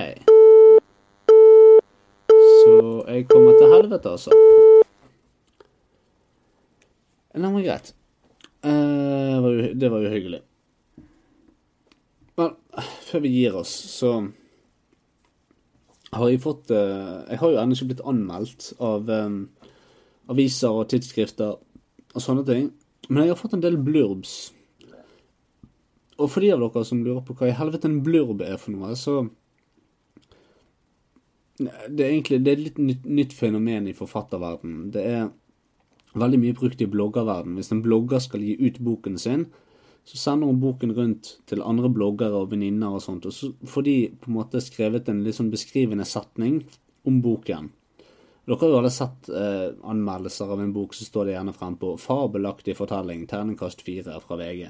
Så 2.65 3.03
jeg 3.07 3.27
kommer 3.29 3.53
til 3.59 3.67
helvete, 3.75 4.09
altså. 4.09 4.31
Nei, 7.39 7.47
men 7.53 7.63
greit. 7.63 7.93
Eh, 8.67 9.35
jo- 9.39 9.73
det 9.79 9.91
var 9.93 9.99
jo 10.03 10.09
hyggelig. 10.11 10.41
Før 12.77 13.23
vi 13.25 13.31
gir 13.33 13.55
oss, 13.57 13.71
så 13.71 14.13
har 16.13 16.29
jeg 16.29 16.41
fått 16.41 16.71
eh, 16.73 17.25
Jeg 17.29 17.41
har 17.41 17.51
jo 17.53 17.57
ennå 17.61 17.77
ikke 17.77 17.89
blitt 17.91 18.05
anmeldt 18.07 18.71
av 18.81 19.09
um, 19.09 19.41
aviser 20.29 20.73
og 20.73 20.87
tidsskrifter 20.91 21.57
og 21.57 22.23
sånne 22.23 22.45
ting. 22.47 22.71
Men 23.09 23.25
jeg 23.25 23.33
har 23.33 23.41
fått 23.41 23.55
en 23.57 23.63
del 23.63 23.77
blurbs. 23.81 24.37
Og 26.19 26.27
for 26.27 26.43
de 26.43 26.51
av 26.53 26.61
dere 26.61 26.85
som 26.85 27.03
lurer 27.05 27.21
på 27.25 27.35
hva 27.37 27.49
i 27.49 27.57
helvete 27.57 27.89
en 27.89 28.01
blurb 28.05 28.41
er 28.45 28.57
for 28.59 28.75
noe, 28.75 28.95
så 28.99 29.21
Det 31.59 32.05
er 32.05 32.13
egentlig 32.13 32.37
det 32.39 32.51
er 32.51 32.57
et 32.57 32.65
litt 32.65 32.77
nytt, 32.79 33.05
nytt 33.05 33.33
fenomen 33.35 33.87
i 33.91 33.93
forfatterverdenen. 33.93 34.91
Det 34.93 35.01
er 35.03 35.25
veldig 36.15 36.37
mye 36.39 36.55
brukt 36.55 36.81
i 36.81 36.87
bloggerverdenen. 36.87 37.57
Hvis 37.59 37.73
en 37.75 37.81
blogger 37.83 38.21
skal 38.23 38.45
gi 38.45 38.55
ut 38.55 38.79
boken 38.79 39.17
sin, 39.19 39.49
så 40.07 40.17
sender 40.17 40.49
hun 40.49 40.61
boken 40.61 40.93
rundt 40.97 41.31
til 41.49 41.63
andre 41.65 41.89
bloggere 41.93 42.39
og 42.39 42.51
venninner 42.53 42.95
og 42.95 43.03
sånt, 43.03 43.27
og 43.29 43.35
så 43.35 43.51
får 43.67 43.85
de 43.85 43.97
på 44.21 44.31
en 44.31 44.37
måte 44.39 44.61
skrevet 44.63 45.09
en 45.09 45.23
litt 45.25 45.37
sånn 45.37 45.51
beskrivende 45.53 46.07
setning 46.07 46.63
om 47.07 47.19
boken. 47.21 47.69
Dere 48.49 48.57
har 48.63 48.71
jo 48.71 48.77
alle 48.79 48.89
sett 48.89 49.27
eh, 49.29 49.67
anmeldelser 49.85 50.49
av 50.49 50.61
en 50.63 50.71
bok, 50.73 50.95
så 50.97 51.05
står 51.05 51.27
det 51.27 51.35
gjerne 51.35 51.53
frem 51.53 51.75
på 51.77 51.93
'Fabelaktig 52.01 52.73
fortelling', 52.79 53.27
terningkast 53.29 53.83
fire 53.85 54.17
fra 54.23 54.39
VG. 54.39 54.63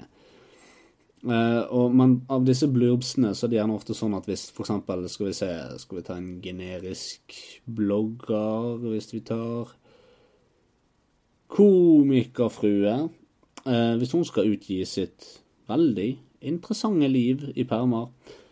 Eh, 1.24 1.62
og 1.76 1.96
men 1.96 2.18
av 2.32 2.44
disse 2.48 2.68
blurbsene 2.72 3.32
så 3.36 3.46
er 3.46 3.52
det 3.52 3.58
gjerne 3.60 3.76
ofte 3.76 3.96
sånn 3.96 4.16
at 4.16 4.28
hvis 4.28 4.50
for 4.56 4.64
eksempel, 4.64 5.08
skal 5.12 5.30
vi 5.30 5.36
se, 5.36 5.50
skal 5.80 6.00
vi 6.00 6.04
ta 6.08 6.18
en 6.20 6.30
generisk 6.44 7.36
blogger, 7.68 8.78
hvis 8.84 9.14
vi 9.16 9.24
tar 9.28 9.72
komikerfrue, 11.50 12.96
hvis 13.64 14.14
hun 14.16 14.26
skal 14.28 14.52
utgi 14.54 14.80
sitt 14.88 15.26
veldig 15.70 16.10
interessante 16.50 17.08
liv 17.12 17.44
i 17.56 17.66
permer, 17.68 18.08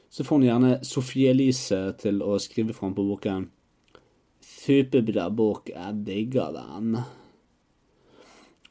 så 0.09 0.23
får 0.23 0.39
hun 0.39 0.47
gjerne 0.47 0.71
Sofie 0.85 1.31
Elise 1.31 1.79
til 2.01 2.19
å 2.23 2.37
skrive 2.41 2.75
fram 2.75 2.95
på 2.97 3.05
boken 3.07 3.47
Superbra 4.43 5.29
bok, 5.33 5.71
jeg 5.71 6.01
digger 6.07 6.51
den. 6.55 6.97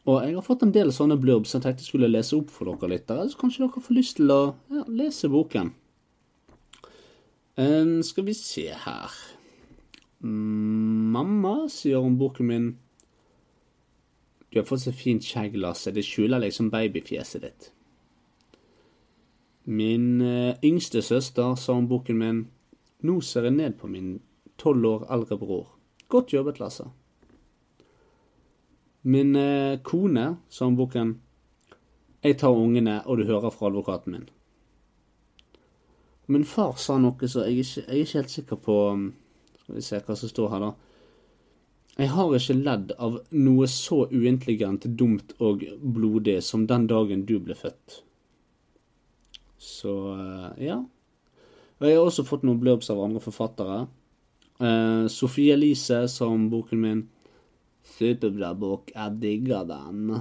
Og 0.06 0.20
jeg 0.22 0.36
har 0.36 0.44
fått 0.44 0.62
en 0.66 0.74
del 0.74 0.92
sånne 0.94 1.16
blurbs 1.20 1.52
som 1.52 1.60
jeg 1.60 1.66
tenkte 1.66 1.84
jeg 1.84 1.90
skulle 1.90 2.10
lese 2.12 2.36
opp 2.36 2.52
for 2.52 2.68
dere 2.68 2.92
litt. 2.92 3.08
Så 3.10 3.40
kanskje 3.40 3.64
dere 3.64 3.82
får 3.88 3.96
lyst 3.96 4.18
til 4.20 4.32
å 4.32 4.40
ja, 4.72 4.84
lese 4.88 5.30
boken. 5.32 5.72
Um, 7.56 7.98
skal 8.04 8.28
vi 8.28 8.36
se 8.36 8.68
her 8.84 9.16
Mm, 10.24 11.12
Mamma 11.12 11.66
sier 11.68 12.00
om 12.00 12.16
boken 12.18 12.48
min 12.48 12.68
Du 14.56 14.60
har 14.60 14.64
fått 14.64 14.80
så 14.80 14.92
fint 14.92 15.20
skjegg, 15.20 15.58
Lasse. 15.60 15.90
Det 15.92 16.00
skjuler 16.00 16.40
liksom 16.40 16.70
babyfjeset 16.72 17.42
ditt. 17.42 17.66
Min 19.68 20.22
eh, 20.24 20.56
yngste 20.64 21.02
søster 21.04 21.58
sa 21.60 21.74
om 21.76 21.84
boken 21.90 22.16
min 22.16 22.38
Nå 23.04 23.18
ser 23.20 23.44
jeg 23.44 23.52
ned 23.58 23.76
på 23.76 23.90
min 23.92 24.14
tolv 24.56 24.86
år 24.88 25.04
eldre 25.12 25.36
bror. 25.36 25.66
Godt 26.08 26.32
jobbet, 26.32 26.56
Lasse. 26.56 26.86
Min 29.02 29.36
eh, 29.36 29.76
kone 29.84 30.24
sa 30.48 30.70
om 30.70 30.80
boken 30.80 31.12
Jeg 32.24 32.38
tar 32.40 32.56
ungene, 32.56 33.02
og 33.04 33.18
du 33.18 33.26
hører 33.28 33.52
fra 33.52 33.68
advokaten 33.68 34.16
min. 34.16 34.28
Min 36.32 36.48
far 36.48 36.80
sa 36.80 36.96
noe 36.96 37.28
så 37.28 37.44
jeg 37.44 37.58
er 37.58 37.60
ikke, 37.60 37.84
jeg 37.84 37.92
er 37.92 38.06
ikke 38.06 38.22
helt 38.22 38.36
sikker 38.38 38.64
på 38.70 38.82
um, 38.88 39.10
Skal 39.60 39.76
vi 39.76 39.84
se 39.84 40.00
hva 40.00 40.16
som 40.16 40.32
står 40.32 40.54
her, 40.54 40.64
da. 40.70 40.95
Jeg 41.96 42.12
har 42.12 42.34
ikke 42.36 42.58
ledd 42.58 42.90
av 43.00 43.14
noe 43.32 43.66
så 43.72 44.02
uintelligent, 44.12 44.84
dumt 45.00 45.32
og 45.40 45.64
blodig 45.80 46.42
som 46.44 46.66
den 46.68 46.84
dagen 46.90 47.24
du 47.24 47.38
ble 47.40 47.56
født. 47.56 48.02
Så 49.56 49.94
eh, 50.12 50.66
ja. 50.68 50.76
Og 51.80 51.88
jeg 51.88 51.96
har 51.96 52.04
også 52.04 52.26
fått 52.28 52.44
noen 52.44 52.60
blurbs 52.60 52.92
av 52.92 53.00
andre 53.04 53.20
forfattere. 53.24 53.86
Uh, 54.56 55.04
Sofie 55.12 55.52
Elise 55.52 56.06
sa 56.08 56.28
om 56.32 56.46
boken 56.48 56.80
min 56.80 57.02
Superbra 57.96 58.54
bok, 58.56 58.88
jeg 58.94 59.18
digger 59.20 59.66
den. 59.68 60.14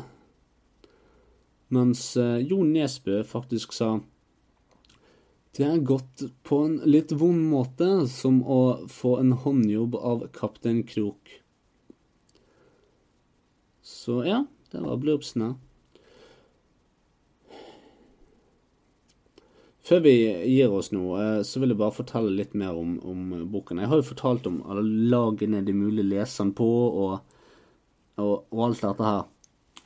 Mens 1.75 2.09
uh, 2.19 2.39
Jon 2.43 2.73
Nesbø 2.75 3.21
faktisk 3.27 3.75
sa 3.75 3.97
det 5.55 5.63
er 5.63 5.85
gått 5.87 6.25
på 6.43 6.57
en 6.65 6.75
litt 6.83 7.13
vond 7.15 7.47
måte, 7.47 7.87
som 8.11 8.41
å 8.43 8.87
få 8.91 9.13
en 9.21 9.31
håndjobb 9.39 9.95
av 9.95 10.25
kaptein 10.35 10.83
Krok. 10.87 11.37
Så 13.85 14.23
ja, 14.25 14.45
det 14.71 14.81
var 14.81 14.97
blurbsene. 14.97 15.51
Før 19.85 19.99
vi 20.01 20.13
gir 20.49 20.73
oss 20.73 20.89
nå, 20.89 21.03
eh, 21.21 21.41
så 21.45 21.61
vil 21.61 21.69
jeg 21.75 21.77
bare 21.77 21.93
fortelle 21.93 22.31
litt 22.33 22.55
mer 22.57 22.73
om, 22.73 22.95
om 23.05 23.27
boken. 23.53 23.83
Jeg 23.83 23.91
har 23.91 23.99
jo 24.01 24.07
fortalt 24.07 24.47
om 24.49 24.63
alle 24.65 24.81
lagene 25.11 25.61
det 25.61 25.75
er 25.75 25.77
mulig 25.77 26.01
å 26.01 26.09
lese 26.15 26.41
den 26.41 26.55
på, 26.57 26.69
og, 27.03 27.35
og, 28.17 28.33
og 28.49 28.63
alt 28.65 28.81
dette 28.81 29.05
her. 29.05 29.21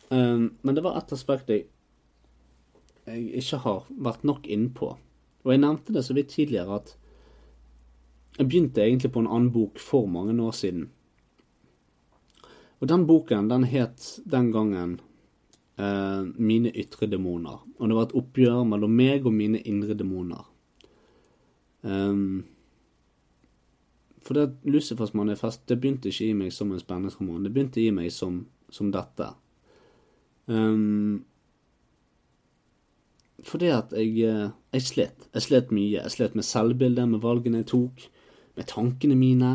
Um, 0.07 0.45
men 0.63 0.77
det 0.77 0.85
var 0.85 0.95
ett 0.97 1.11
aspekt 1.13 1.51
jeg, 1.51 1.67
jeg 3.05 3.43
ikke 3.43 3.59
har 3.65 3.91
vært 4.07 4.23
nok 4.23 4.47
innpå. 4.47 4.93
Og 5.43 5.51
jeg 5.51 5.61
nevnte 5.65 5.97
det 5.97 6.05
så 6.07 6.15
vidt 6.15 6.31
tidligere 6.31 6.79
at 6.79 6.95
jeg 8.39 8.47
begynte 8.47 8.85
egentlig 8.85 9.11
på 9.11 9.25
en 9.25 9.27
annen 9.27 9.51
bok 9.51 9.83
for 9.83 10.07
mange 10.07 10.39
år 10.39 10.55
siden. 10.55 10.87
Og 12.79 12.87
den 12.87 13.05
boken, 13.07 13.49
den 13.51 13.65
het 13.67 14.19
den 14.25 14.51
gangen 14.51 14.99
eh, 15.79 16.21
Mine 16.35 16.71
ytre 16.71 17.09
demoner. 17.11 17.59
Og 17.79 17.89
det 17.89 17.97
var 17.97 18.07
et 18.07 18.15
oppgjør 18.19 18.63
mellom 18.67 18.95
meg 18.95 19.27
og 19.27 19.35
mine 19.35 19.61
indre 19.67 19.97
demoner. 19.99 20.45
Um, 21.81 22.45
For 24.19 24.35
det 24.35 24.59
Lucifers 24.67 25.13
manifest 25.15 25.63
det 25.71 25.79
begynte 25.79 26.11
ikke 26.11 26.27
i 26.27 26.35
meg 26.35 26.51
som 26.53 26.71
en 26.71 26.81
spenningsroman. 26.81 27.43
Det 27.43 27.53
begynte 27.55 27.81
i 27.81 27.91
meg 27.95 28.11
som, 28.11 28.43
som 28.69 28.91
dette. 28.91 29.29
Um, 30.47 31.23
fordi 33.43 33.71
at 33.71 33.93
jeg, 33.95 34.11
eh, 34.27 34.49
jeg 34.73 34.81
slet. 34.81 35.27
Jeg 35.33 35.41
slet 35.41 35.71
mye. 35.71 36.01
Jeg 36.01 36.11
slet 36.11 36.35
med 36.35 36.43
selvbildet, 36.43 37.07
med 37.09 37.21
valgene 37.23 37.61
jeg 37.61 37.69
tok, 37.71 38.09
med 38.57 38.67
tankene 38.67 39.15
mine. 39.15 39.51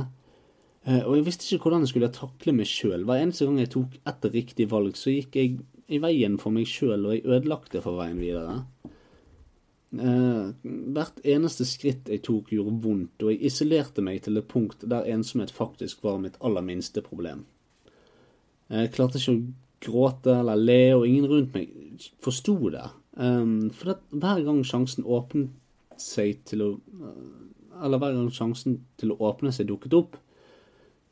Uh, 0.85 1.01
og 1.01 1.15
jeg 1.17 1.27
visste 1.29 1.47
ikke 1.49 1.71
hvordan 1.71 1.87
jeg 1.87 1.95
skulle 1.95 2.13
takle 2.13 2.53
meg 2.57 2.69
sjøl. 2.69 3.07
Hver 3.09 3.23
eneste 3.23 3.49
gang 3.49 3.61
jeg 3.63 3.73
tok 3.73 3.97
ett 4.11 4.27
riktig 4.35 4.69
valg, 4.73 4.99
så 5.01 5.15
gikk 5.15 5.39
jeg 5.41 5.57
i 5.89 6.01
veien 6.01 6.37
for 6.41 6.53
meg 6.53 6.69
sjøl, 6.69 7.07
og 7.07 7.17
jeg 7.17 7.25
ødelagte 7.25 7.81
for 7.85 8.01
veien 8.01 8.21
videre. 8.21 8.61
Uh, 9.95 10.53
hvert 10.65 11.21
eneste 11.23 11.65
skritt 11.69 12.11
jeg 12.11 12.25
tok, 12.27 12.53
gjorde 12.53 12.77
vondt, 12.85 13.25
og 13.25 13.33
jeg 13.33 13.49
isolerte 13.49 14.05
meg 14.05 14.25
til 14.25 14.41
et 14.41 14.49
punkt 14.51 14.85
der 14.91 15.09
ensomhet 15.09 15.55
faktisk 15.55 16.05
var 16.05 16.21
mitt 16.21 16.37
aller 16.45 16.65
minste 16.67 17.05
problem. 17.05 17.47
Jeg 18.73 18.93
klarte 18.95 19.21
ikke 19.21 19.37
å 19.37 19.45
gråte 19.85 20.37
eller 20.41 20.61
le, 20.61 20.83
og 20.97 21.07
ingen 21.07 21.29
rundt 21.31 21.57
meg 21.57 21.73
forsto 22.25 22.57
det. 22.73 22.87
For 23.15 23.97
hver 24.11 24.41
gang 24.47 24.63
sjansen 24.67 25.05
åpnet 25.07 25.53
seg 26.01 26.41
til 26.49 26.65
å 26.65 26.71
Eller 27.85 27.99
hver 27.99 28.15
gang 28.15 28.31
sjansen 28.31 28.77
til 28.99 29.13
å 29.13 29.17
åpne 29.29 29.51
seg 29.55 29.67
dukket 29.67 29.95
opp, 29.99 30.17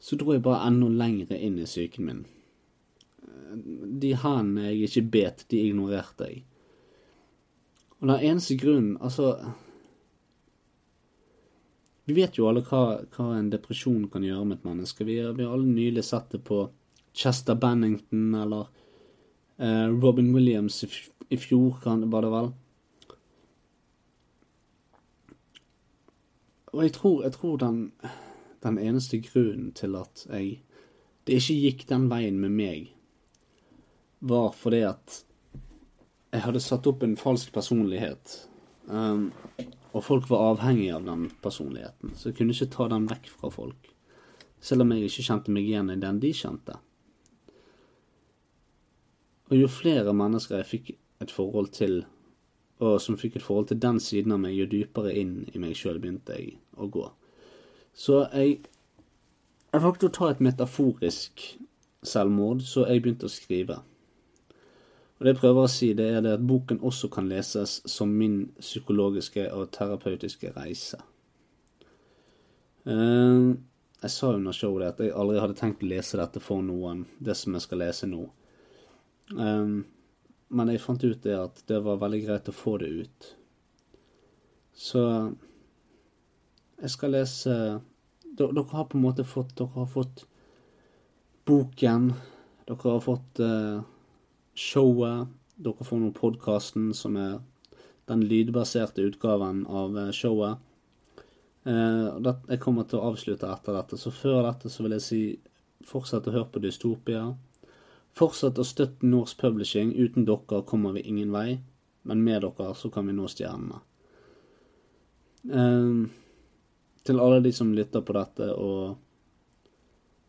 så 0.03 0.18
dro 0.18 0.34
jeg 0.34 0.42
bare 0.42 0.66
enda 0.66 0.88
lengre 0.90 1.38
inn 1.38 1.61
i 1.62 1.66
psyken 1.68 2.07
min. 2.09 2.22
De 4.03 4.14
hendene 4.18 4.72
jeg 4.72 4.88
ikke 4.88 5.11
bet, 5.14 5.44
de 5.53 5.61
ignorerte 5.62 6.26
jeg. 6.26 6.40
Og 8.00 8.09
den 8.11 8.24
eneste 8.32 8.57
grunnen 8.59 8.96
Altså 8.98 9.28
Vi 12.09 12.16
vet 12.16 12.34
jo 12.34 12.48
alle 12.50 12.64
hva, 12.66 12.98
hva 13.14 13.28
en 13.36 13.53
depresjon 13.53 14.09
kan 14.11 14.24
gjøre 14.26 14.48
med 14.48 14.59
et 14.59 14.64
menneske. 14.66 15.07
Vi, 15.07 15.20
vi 15.22 15.46
har 15.46 15.55
alle 15.55 15.70
nylig 15.70 16.03
sett 16.03 16.32
det 16.34 16.40
på 16.48 16.64
Chester 17.14 17.55
Bennington 17.55 18.34
eller 18.34 18.66
eh, 19.62 19.86
Robin 19.86 20.32
Williams 20.34 20.82
i, 20.82 20.88
i 21.30 21.38
fjor, 21.38 21.78
kan, 21.84 22.03
var 22.11 22.26
det 22.26 22.32
vel. 22.34 22.50
Og 26.72 26.82
jeg 26.82 26.94
tror, 26.98 27.22
jeg 27.22 27.36
tror 27.36 27.57
den, 27.62 27.78
den 28.62 28.78
eneste 28.78 29.18
grunnen 29.24 29.72
til 29.76 29.96
at 29.98 30.26
jeg 30.28 30.60
det 31.26 31.38
ikke 31.38 31.58
gikk 31.62 31.84
den 31.86 32.08
veien 32.10 32.38
med 32.42 32.50
meg, 32.50 32.88
var 34.18 34.50
fordi 34.58 34.82
at 34.88 35.20
jeg 36.32 36.42
hadde 36.46 36.62
satt 36.64 36.86
opp 36.90 37.04
en 37.06 37.18
falsk 37.18 37.52
personlighet. 37.54 38.38
Um, 38.88 39.30
og 39.92 40.02
folk 40.02 40.26
var 40.30 40.54
avhengig 40.54 40.88
av 40.94 41.04
den 41.06 41.28
personligheten, 41.44 42.14
så 42.16 42.30
jeg 42.30 42.38
kunne 42.38 42.56
ikke 42.56 42.72
ta 42.74 42.88
den 42.90 43.06
vekk 43.10 43.28
fra 43.36 43.52
folk. 43.54 43.92
Selv 44.62 44.82
om 44.82 44.94
jeg 44.94 45.06
ikke 45.06 45.26
kjente 45.28 45.54
meg 45.54 45.68
igjen 45.68 45.92
i 45.92 46.00
den 46.00 46.18
de 46.22 46.32
kjente. 46.34 46.78
Og 49.52 49.58
jo 49.58 49.68
flere 49.70 50.14
mennesker 50.16 50.62
jeg 50.62 50.70
fikk 50.70 50.92
et 51.22 51.34
forhold 51.34 51.70
til, 51.76 52.00
og 52.82 52.96
som 53.04 53.18
fikk 53.20 53.36
et 53.38 53.46
forhold 53.46 53.68
til 53.70 53.82
den 53.82 54.00
siden 54.02 54.34
av 54.34 54.40
meg, 54.42 54.56
jo 54.56 54.66
dypere 54.70 55.12
inn 55.18 55.42
i 55.52 55.60
meg 55.62 55.76
sjøl 55.78 56.00
begynte 56.02 56.38
jeg 56.38 56.56
å 56.74 56.88
gå. 56.90 57.10
Så 57.93 58.24
jeg 58.32 58.61
jeg 59.72 59.80
valgte 59.80 60.11
å 60.11 60.12
ta 60.12 60.26
et 60.28 60.40
metaforisk 60.45 61.43
selvmord, 62.05 62.61
så 62.61 62.84
jeg 62.84 63.01
begynte 63.01 63.24
å 63.24 63.32
skrive. 63.32 63.78
Og 65.16 65.24
Det 65.24 65.32
jeg 65.32 65.38
prøver 65.38 65.64
å 65.64 65.70
si, 65.70 65.88
det 65.97 66.09
er 66.12 66.20
det 66.20 66.34
at 66.36 66.45
boken 66.45 66.82
også 66.84 67.09
kan 67.14 67.30
leses 67.30 67.78
som 67.88 68.12
min 68.12 68.51
psykologiske 68.59 69.47
og 69.55 69.70
terapeutiske 69.72 70.51
reise. 70.53 70.99
Uh, 72.84 73.55
jeg 74.03 74.12
sa 74.12 74.32
under 74.34 74.53
showet 74.53 74.90
at 74.90 75.01
jeg 75.01 75.14
aldri 75.16 75.38
hadde 75.40 75.57
tenkt 75.57 75.84
å 75.86 75.88
lese 75.88 76.20
dette 76.20 76.43
for 76.43 76.61
noen, 76.66 77.07
det 77.22 77.38
som 77.38 77.57
jeg 77.57 77.64
skal 77.64 77.80
lese 77.84 78.11
nå. 78.11 78.26
Um, 79.38 79.86
men 80.53 80.72
jeg 80.74 80.82
fant 80.84 81.07
ut 81.07 81.22
det 81.24 81.38
at 81.38 81.64
det 81.70 81.80
var 81.86 82.03
veldig 82.03 82.20
greit 82.26 82.53
å 82.53 82.57
få 82.59 82.76
det 82.82 82.90
ut. 82.93 83.30
Så 84.76 85.07
jeg 86.83 86.91
skal 86.91 87.14
lese 87.14 87.55
Dere 88.33 88.64
har 88.72 88.89
på 88.91 88.99
en 88.99 89.05
måte 89.05 89.26
fått 89.28 89.55
Dere 89.59 89.74
har 89.76 89.89
fått 89.91 90.24
boken. 91.47 92.12
Dere 92.66 92.91
har 92.95 93.01
fått 93.03 93.41
uh, 93.43 93.83
showet. 94.55 95.30
Dere 95.62 95.87
får 95.87 96.01
nå 96.01 96.11
podkasten, 96.16 96.93
som 96.95 97.18
er 97.18 97.41
den 98.11 98.22
lydbaserte 98.26 99.05
utgaven 99.05 99.64
av 99.66 99.99
showet. 100.16 100.62
Uh, 101.66 102.18
jeg 102.49 102.61
kommer 102.62 102.87
til 102.89 102.99
å 102.99 103.12
avslutte 103.12 103.51
etter 103.51 103.76
dette, 103.76 103.99
så 103.99 104.14
før 104.14 104.43
dette 104.49 104.70
så 104.72 104.87
vil 104.87 104.97
jeg 104.97 105.07
si 105.07 105.22
fortsett 105.87 106.26
å 106.30 106.35
høre 106.35 106.51
på 106.55 106.62
Dystopia. 106.62 107.26
Fortsett 108.16 108.59
å 108.59 108.66
støtte 108.66 109.07
Norse 109.07 109.39
Publishing. 109.39 109.93
Uten 109.99 110.26
dere 110.28 110.62
kommer 110.68 110.97
vi 110.97 111.05
ingen 111.11 111.35
vei, 111.35 111.61
men 112.09 112.24
med 112.24 112.43
dere 112.47 112.72
så 112.78 112.91
kan 112.91 113.07
vi 113.11 113.18
nå 113.18 113.28
stjernene. 113.30 113.83
Uh, 115.43 116.07
til 117.05 117.20
alle 117.20 117.40
de 117.42 117.53
som 117.53 117.72
lytter 117.74 118.00
på 118.00 118.14
dette 118.16 118.48
og 118.55 118.98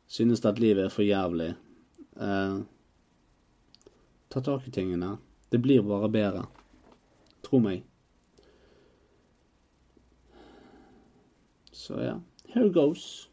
synes 0.08 0.46
at 0.46 0.60
livet 0.60 0.86
er 0.86 0.94
for 0.94 1.06
jævlig, 1.06 1.54
eh, 2.18 2.58
ta 4.30 4.42
tak 4.42 4.68
i 4.68 4.72
tingene. 4.72 5.18
Det 5.50 5.62
blir 5.62 5.82
bare 5.82 6.10
bedre. 6.10 6.46
Tro 7.44 7.60
meg. 7.60 7.84
Så 11.72 12.00
ja, 12.02 12.20
here 12.54 12.72
goes. 12.74 13.30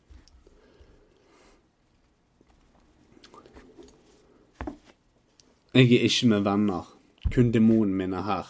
Jeg 5.74 5.86
er 5.86 6.02
ikke 6.08 6.26
med 6.26 6.40
venner, 6.40 6.88
kun 7.30 7.52
demonen 7.54 7.94
min 7.94 8.12
er 8.12 8.26
her. 8.26 8.48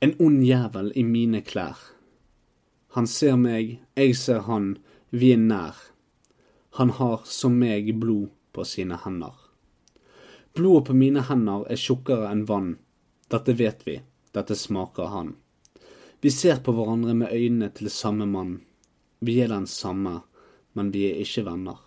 En 0.00 0.12
ond 0.20 0.44
jævel 0.44 0.92
i 0.94 1.02
mine 1.02 1.40
klær. 1.40 1.78
Han 2.96 3.06
ser 3.06 3.36
meg, 3.38 3.78
jeg 3.94 4.16
ser 4.18 4.46
han, 4.48 4.72
vi 5.10 5.32
er 5.34 5.42
nær. 5.42 5.76
Han 6.78 6.90
har 6.98 7.22
som 7.26 7.58
meg 7.58 7.92
blod 8.02 8.30
på 8.54 8.64
sine 8.66 8.98
hender. 9.04 9.34
Blodet 10.54 10.88
på 10.88 10.96
mine 10.98 11.22
hender 11.28 11.66
er 11.70 11.78
tjukkere 11.78 12.30
enn 12.30 12.46
vann. 12.48 12.72
Dette 13.30 13.54
vet 13.54 13.84
vi, 13.86 14.00
dette 14.34 14.56
smaker 14.58 15.12
han. 15.14 15.36
Vi 16.20 16.32
ser 16.34 16.58
på 16.64 16.74
hverandre 16.74 17.14
med 17.14 17.32
øynene 17.32 17.70
til 17.74 17.90
samme 17.90 18.26
mann. 18.26 18.58
Vi 19.20 19.38
er 19.40 19.52
den 19.52 19.66
samme, 19.70 20.20
men 20.74 20.90
vi 20.90 21.06
er 21.10 21.22
ikke 21.22 21.46
venner. 21.46 21.78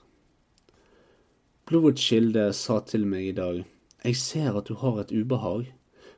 Blodets 1.68 2.08
kilde 2.08 2.50
sa 2.56 2.80
til 2.88 3.06
meg 3.08 3.28
i 3.28 3.36
dag, 3.36 3.64
jeg 4.04 4.20
ser 4.20 4.58
at 4.60 4.68
du 4.68 4.76
har 4.80 5.00
et 5.00 5.12
ubehag. 5.12 5.70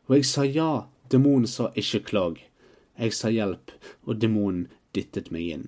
Og 0.06 0.16
jeg 0.18 0.26
sa 0.26 0.46
ja, 0.46 0.86
demonen 1.12 1.50
sa 1.50 1.72
ikke 1.78 2.02
klag. 2.10 2.40
Jeg 3.00 3.14
sa 3.14 3.32
hjelp, 3.34 3.74
og 4.08 4.22
demonen 4.22 4.68
dyttet 4.96 5.32
meg 5.36 5.50
inn. 5.56 5.66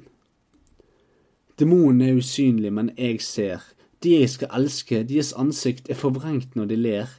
Demonen 1.59 2.03
er 2.05 2.19
usynlig, 2.21 2.71
men 2.71 2.91
jeg 2.95 3.21
ser. 3.25 3.63
De 4.03 4.13
jeg 4.13 4.29
skal 4.29 4.53
elske, 4.53 5.01
deres 5.09 5.33
ansikt 5.33 5.89
er 5.89 5.97
forvrengt 5.97 6.55
når 6.55 6.69
de 6.71 6.77
ler. 6.77 7.13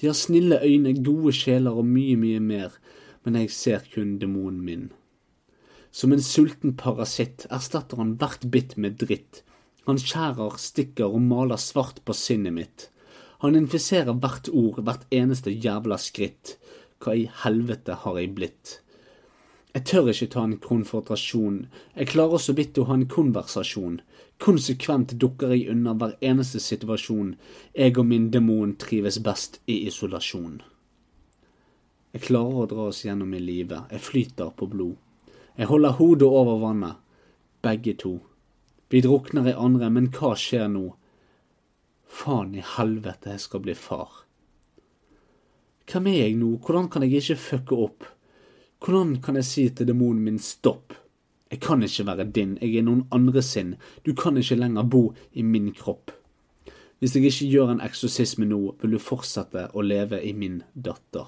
De 0.00 0.08
har 0.08 0.16
snille 0.18 0.58
øyne, 0.64 0.96
gode 1.04 1.32
sjeler 1.32 1.78
og 1.78 1.86
mye, 1.86 2.16
mye 2.18 2.40
mer, 2.42 2.74
men 3.24 3.38
jeg 3.38 3.52
ser 3.54 3.84
kun 3.94 4.16
demonen 4.18 4.64
min. 4.66 4.88
Som 5.90 6.12
en 6.12 6.22
sulten 6.22 6.74
parasitt 6.76 7.46
erstatter 7.54 8.02
han 8.02 8.16
hvert 8.20 8.48
bitt 8.52 8.76
med 8.76 8.98
dritt. 9.00 9.42
Han 9.86 10.00
skjærer, 10.00 10.58
stikker 10.60 11.08
og 11.08 11.22
maler 11.24 11.60
svart 11.62 12.02
på 12.04 12.12
sinnet 12.12 12.52
mitt. 12.52 12.88
Han 13.40 13.56
infiserer 13.56 14.18
hvert 14.18 14.50
ord, 14.50 14.82
hvert 14.82 15.06
eneste 15.14 15.54
jævla 15.54 15.96
skritt. 16.02 16.56
Hva 16.98 17.14
i 17.14 17.28
helvete 17.44 17.94
har 18.02 18.18
jeg 18.18 18.34
blitt? 18.34 18.80
Jeg 19.78 19.84
tør 19.86 20.08
ikke 20.10 20.26
ta 20.32 20.42
en 20.42 20.56
konfrontasjon, 20.58 21.58
jeg 21.94 22.08
klarer 22.10 22.40
så 22.42 22.50
vidt 22.58 22.78
å 22.82 22.88
ha 22.88 22.96
en 22.98 23.04
konversasjon. 23.06 24.00
Konsekvent 24.42 25.12
dukker 25.22 25.52
jeg 25.54 25.68
unna 25.70 25.92
hver 25.94 26.16
eneste 26.18 26.58
situasjon, 26.58 27.36
jeg 27.78 27.94
og 27.94 28.08
min 28.10 28.26
demon 28.34 28.72
trives 28.74 29.20
best 29.22 29.60
i 29.70 29.76
isolasjon. 29.86 30.56
Jeg 32.10 32.24
klarer 32.26 32.64
å 32.64 32.66
dra 32.72 32.88
oss 32.90 33.04
gjennom 33.06 33.38
i 33.38 33.44
livet, 33.44 33.86
jeg 33.94 34.02
flyter 34.08 34.50
på 34.58 34.66
blod. 34.74 34.98
Jeg 35.54 35.70
holder 35.70 35.94
hodet 36.02 36.32
over 36.42 36.58
vannet, 36.64 36.98
begge 37.62 37.94
to. 38.02 38.16
Vi 38.90 39.06
drukner 39.06 39.46
i 39.46 39.54
andre, 39.54 39.94
men 39.94 40.10
hva 40.10 40.34
skjer 40.34 40.66
nå? 40.74 40.88
Faen 42.18 42.58
i 42.58 42.66
helvete, 42.74 43.30
jeg 43.30 43.46
skal 43.46 43.62
bli 43.62 43.78
far. 43.78 44.24
Hvem 45.86 46.10
er 46.10 46.22
jeg 46.24 46.38
nå, 46.42 46.56
hvordan 46.66 46.90
kan 46.90 47.06
jeg 47.06 47.22
ikke 47.22 47.42
fucke 47.46 47.84
opp? 47.86 48.14
Hvordan 48.78 49.16
kan 49.22 49.34
jeg 49.34 49.44
si 49.44 49.64
til 49.74 49.88
demonen 49.88 50.22
min 50.22 50.38
stopp? 50.38 50.94
Jeg 51.50 51.60
kan 51.60 51.82
ikke 51.82 52.06
være 52.06 52.28
din, 52.30 52.58
jeg 52.60 52.76
er 52.76 52.84
noen 52.86 53.06
andre 53.10 53.42
sin, 53.42 53.74
du 54.06 54.12
kan 54.14 54.36
ikke 54.36 54.58
lenger 54.58 54.84
bo 54.84 55.02
i 55.32 55.42
min 55.42 55.72
kropp. 55.74 56.12
Hvis 56.98 57.16
jeg 57.16 57.24
ikke 57.24 57.48
gjør 57.50 57.72
en 57.72 57.82
eksorsisme 57.82 58.46
nå, 58.46 58.60
vil 58.80 58.94
du 58.94 58.98
fortsette 59.02 59.68
å 59.74 59.82
leve 59.82 60.20
i 60.22 60.32
min 60.32 60.62
datter. 60.74 61.26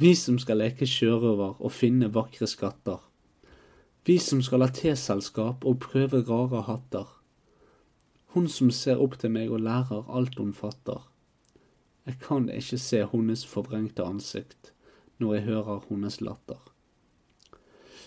Vi 0.00 0.14
som 0.14 0.38
skal 0.40 0.62
leke 0.62 0.88
sjørøver 0.88 1.60
og 1.60 1.72
finne 1.72 2.10
vakre 2.12 2.48
skatter. 2.48 3.00
Vi 4.04 4.18
som 4.20 4.42
skal 4.44 4.64
ha 4.64 4.68
teselskap 4.72 5.64
og 5.64 5.80
prøve 5.84 6.24
rare 6.28 6.64
hatter. 6.68 7.08
Hun 8.34 8.48
som 8.48 8.70
ser 8.74 9.00
opp 9.00 9.18
til 9.20 9.32
meg 9.32 9.52
og 9.52 9.64
lærer 9.64 10.08
alt 10.08 10.38
hun 10.40 10.52
fatter. 10.56 11.04
Jeg 12.04 12.20
kan 12.20 12.48
ikke 12.52 12.80
se 12.80 13.04
hennes 13.12 13.44
forvrengte 13.48 14.04
ansikt 14.04 14.73
når 15.22 15.34
jeg 15.34 15.46
hører 15.48 15.84
hennes 15.88 16.20
latter. 16.20 16.60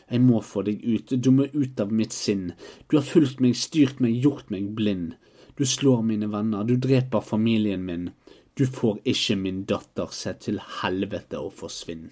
Jeg 0.07 0.23
må 0.23 0.39
få 0.41 0.63
deg 0.63 0.83
ut, 0.87 1.11
du 1.11 1.31
må 1.35 1.47
ut 1.51 1.79
av 1.83 1.91
mitt 1.91 2.15
sinn. 2.15 2.53
Du 2.87 2.95
har 2.97 3.03
fulgt 3.07 3.41
meg, 3.43 3.57
styrt 3.59 3.99
meg, 4.03 4.15
gjort 4.23 4.51
meg 4.53 4.69
blind. 4.77 5.17
Du 5.59 5.65
slår 5.65 6.03
mine 6.05 6.29
venner, 6.31 6.63
du 6.63 6.77
dreper 6.79 7.23
familien 7.25 7.83
min. 7.83 8.11
Du 8.57 8.65
får 8.65 9.01
ikke 9.05 9.35
min 9.35 9.65
datter, 9.69 10.13
se 10.13 10.33
til 10.39 10.61
helvete 10.81 11.41
og 11.41 11.51
forsvinn. 11.59 12.07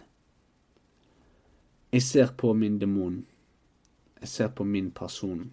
Jeg 1.96 2.04
ser 2.04 2.34
på 2.38 2.52
min 2.54 2.80
demon. 2.82 3.24
Jeg 4.20 4.30
ser 4.30 4.52
på 4.58 4.64
min 4.68 4.92
person. 4.92 5.46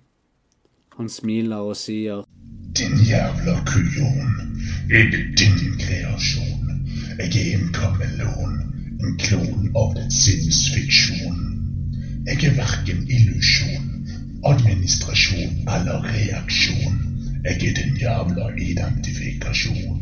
Han 0.97 1.09
smiler 1.09 1.63
og 1.63 1.77
sier 1.77 2.25
Din 2.77 2.99
jævla 3.07 3.55
kujon. 3.69 4.35
Er 4.91 5.09
det 5.13 5.23
din 5.39 5.79
kreasjon? 5.79 6.69
Jeg 7.19 7.31
er 7.31 7.59
en 7.61 7.73
kameleon. 7.73 8.72
En 9.03 9.17
klon 9.19 9.71
av 9.75 9.95
ditt 9.97 10.13
sinnsfiksjon. 10.15 11.39
Jeg 12.29 12.39
er 12.47 12.53
verken 12.55 13.01
illusjon, 13.11 13.89
administrasjon 14.47 15.57
eller 15.77 16.07
reaksjon. 16.07 17.01
Jeg 17.43 17.57
er 17.69 17.75
din 17.81 17.97
jævla 17.99 18.47
identifikasjon. 18.63 19.99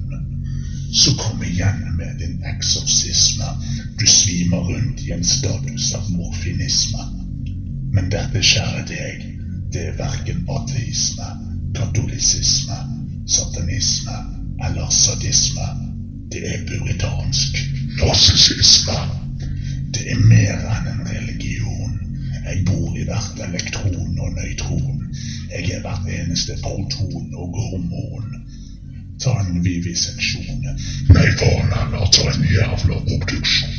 Så 0.92 1.14
kom 1.16 1.40
igjen 1.46 1.80
med 1.96 2.20
din 2.20 2.44
eksorsisme. 2.52 3.48
Du 3.96 4.06
svimer 4.06 4.68
rundt 4.68 5.00
i 5.06 5.14
en 5.16 5.24
status 5.24 5.94
av 5.96 6.12
morfinisme. 6.18 7.08
Men 7.96 8.12
dette, 8.12 8.44
kjære 8.52 8.84
deg, 8.92 9.26
det 9.72 9.86
er 9.88 9.98
verken 10.02 10.44
ateisme, 10.60 11.32
katolisisme, 11.78 12.80
satanisme 13.26 14.22
eller 14.66 14.92
sadisme. 14.92 15.72
Det 16.30 16.44
er 16.46 16.66
puritansk 16.68 17.79
narsissisme. 17.98 18.98
Det 19.94 20.04
er 20.12 20.20
mer 20.30 20.62
enn 20.74 20.88
en 20.92 21.02
religion. 21.08 21.96
Jeg 22.46 22.64
bor 22.66 22.96
i 22.96 23.04
hvert 23.08 23.42
elektron 23.48 24.18
og 24.18 24.32
nøytron. 24.36 25.02
Jeg 25.50 25.70
er 25.76 25.82
hvert 25.84 26.06
eneste 26.18 26.56
proton 26.62 27.34
og 27.34 27.58
hormon. 27.58 28.36
Ta 29.20 29.34
en 29.42 29.64
vivisensjon. 29.64 30.62
Nei, 31.14 31.26
heller, 31.42 32.06
ta 32.14 32.28
en 32.30 32.46
jævla 32.54 33.00
obduksjon. 33.16 33.76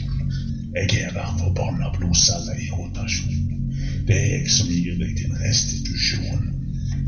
Jeg 0.76 1.02
er 1.02 1.12
hver 1.16 1.32
forbanna 1.40 1.90
blodcelle 1.98 2.56
i 2.62 2.70
rotasjon. 2.72 3.48
Det 4.08 4.18
er 4.18 4.28
jeg 4.36 4.52
som 4.52 4.70
gir 4.72 5.00
deg 5.00 5.16
din 5.18 5.36
restitusjon. 5.42 6.46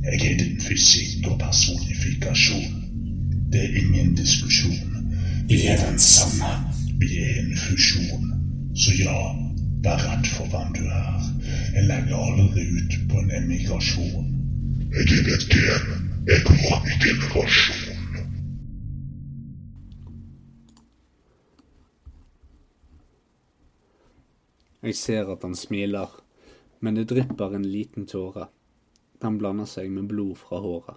Jeg 0.04 0.20
er 0.32 0.38
din 0.42 0.60
fysikk 0.62 1.28
og 1.32 1.40
personifikasjon. 1.40 2.80
Det 3.54 3.64
er 3.64 3.82
ingen 3.84 4.16
diskusjon. 4.18 5.08
Vi 5.48 5.66
er 5.68 5.78
den 5.86 6.00
samme. 6.00 6.73
Vi 7.04 7.18
er 7.20 7.40
en 7.42 7.58
fusjon. 7.58 8.30
Så 8.80 8.96
ja, 8.96 9.18
Vær 9.84 10.00
redd 10.00 10.28
for 10.32 10.48
hvem 10.48 10.70
du 10.78 10.86
er. 10.88 11.24
Jeg 11.76 11.84
legger 11.90 12.16
aldri 12.16 12.62
ut 12.72 12.94
på 13.12 13.20
en 13.20 13.34
emigrasjon. 13.36 14.30
Jeg 14.96 15.18
er 15.18 15.28
et 15.34 15.44
gen. 15.52 16.06
Jeg 16.30 16.46
går 16.48 16.88
i 16.88 16.96
generasjon. 17.04 18.08
Jeg 24.88 24.96
ser 24.96 25.36
at 25.36 25.44
han 25.44 25.56
smiler, 25.56 26.16
men 26.80 26.96
det 26.96 27.10
drypper 27.12 27.60
en 27.60 27.68
liten 27.68 28.08
tåre. 28.08 28.48
Den 29.20 29.36
blander 29.40 29.68
seg 29.68 29.92
med 29.92 30.08
blod 30.08 30.38
fra 30.40 30.64
håret. 30.64 30.96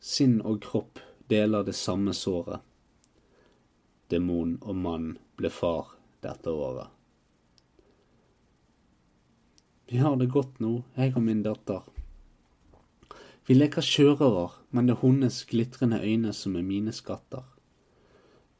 Sinn 0.00 0.42
og 0.44 0.60
kropp 0.68 1.00
deler 1.32 1.64
det 1.64 1.80
samme 1.80 2.12
såret. 2.12 2.60
Demon 4.10 4.56
og 4.60 4.76
mann 4.76 5.12
ble 5.38 5.50
far 5.54 5.94
dette 6.24 6.50
året. 6.50 6.90
Vi 9.90 9.98
har 9.98 10.16
det 10.18 10.30
godt 10.30 10.60
nå, 10.62 10.84
jeg 10.94 11.16
og 11.18 11.24
min 11.26 11.42
datter. 11.42 11.82
Vi 13.48 13.56
leker 13.56 13.82
sjørøver, 13.82 14.52
men 14.70 14.86
det 14.86 14.94
er 14.94 15.00
hennes 15.00 15.40
glitrende 15.50 15.98
øyne 15.98 16.30
som 16.36 16.54
er 16.54 16.62
mine 16.62 16.92
skatter. 16.94 17.42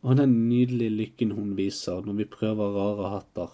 Og 0.03 0.17
den 0.19 0.33
nydelige 0.49 0.91
lykken 0.91 1.37
hun 1.37 1.53
viser 1.59 2.03
når 2.03 2.19
vi 2.19 2.27
prøver 2.33 2.75
rare 2.75 3.13
hatter. 3.13 3.53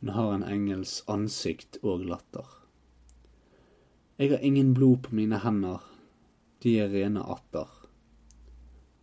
Hun 0.00 0.14
har 0.16 0.32
en 0.34 0.46
engels 0.48 0.96
ansikt 1.06 1.78
og 1.82 2.02
latter. 2.08 2.48
Jeg 4.18 4.30
har 4.30 4.42
ingen 4.42 4.74
blod 4.74 5.04
på 5.06 5.14
mine 5.14 5.38
hender, 5.42 5.82
de 6.62 6.78
er 6.80 6.90
rene 6.90 7.22
atter. 7.22 7.83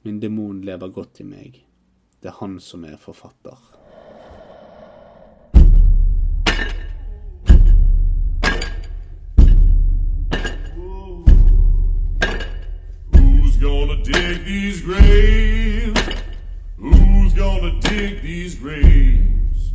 Min 0.04 0.20
demon 0.20 0.62
lever 0.66 0.90
godt 0.90 1.20
i 1.20 1.24
meg, 1.24 1.60
det 2.22 2.32
er 2.32 2.40
han 2.40 2.60
som 2.60 2.86
er 2.90 2.98
forfatter. 2.98 3.60
gonna 13.62 13.96
dig 14.04 14.44
these 14.44 14.82
graves? 14.82 16.24
Who's 16.80 17.34
gonna 17.34 17.80
dig 17.82 18.22
these 18.24 18.56
graves? 18.56 19.72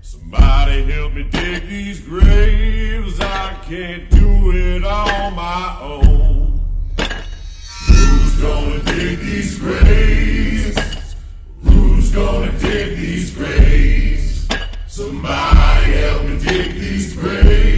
Somebody 0.00 0.84
help 0.84 1.12
me 1.12 1.24
dig 1.24 1.66
these 1.68 2.00
graves. 2.00 3.18
I 3.20 3.58
can't 3.68 4.08
do 4.10 4.52
it 4.52 4.84
on 4.84 5.34
my 5.34 5.78
own 5.82 6.35
gonna 8.46 8.78
dig 8.84 9.18
these 9.18 9.58
graves? 9.58 11.16
Who's 11.64 12.10
gonna 12.10 12.52
dig 12.58 12.96
these 12.96 13.34
graves? 13.34 14.48
Somebody 14.86 15.92
help 15.92 16.24
me 16.24 16.38
dig 16.38 16.74
these 16.74 17.14
graves. 17.14 17.75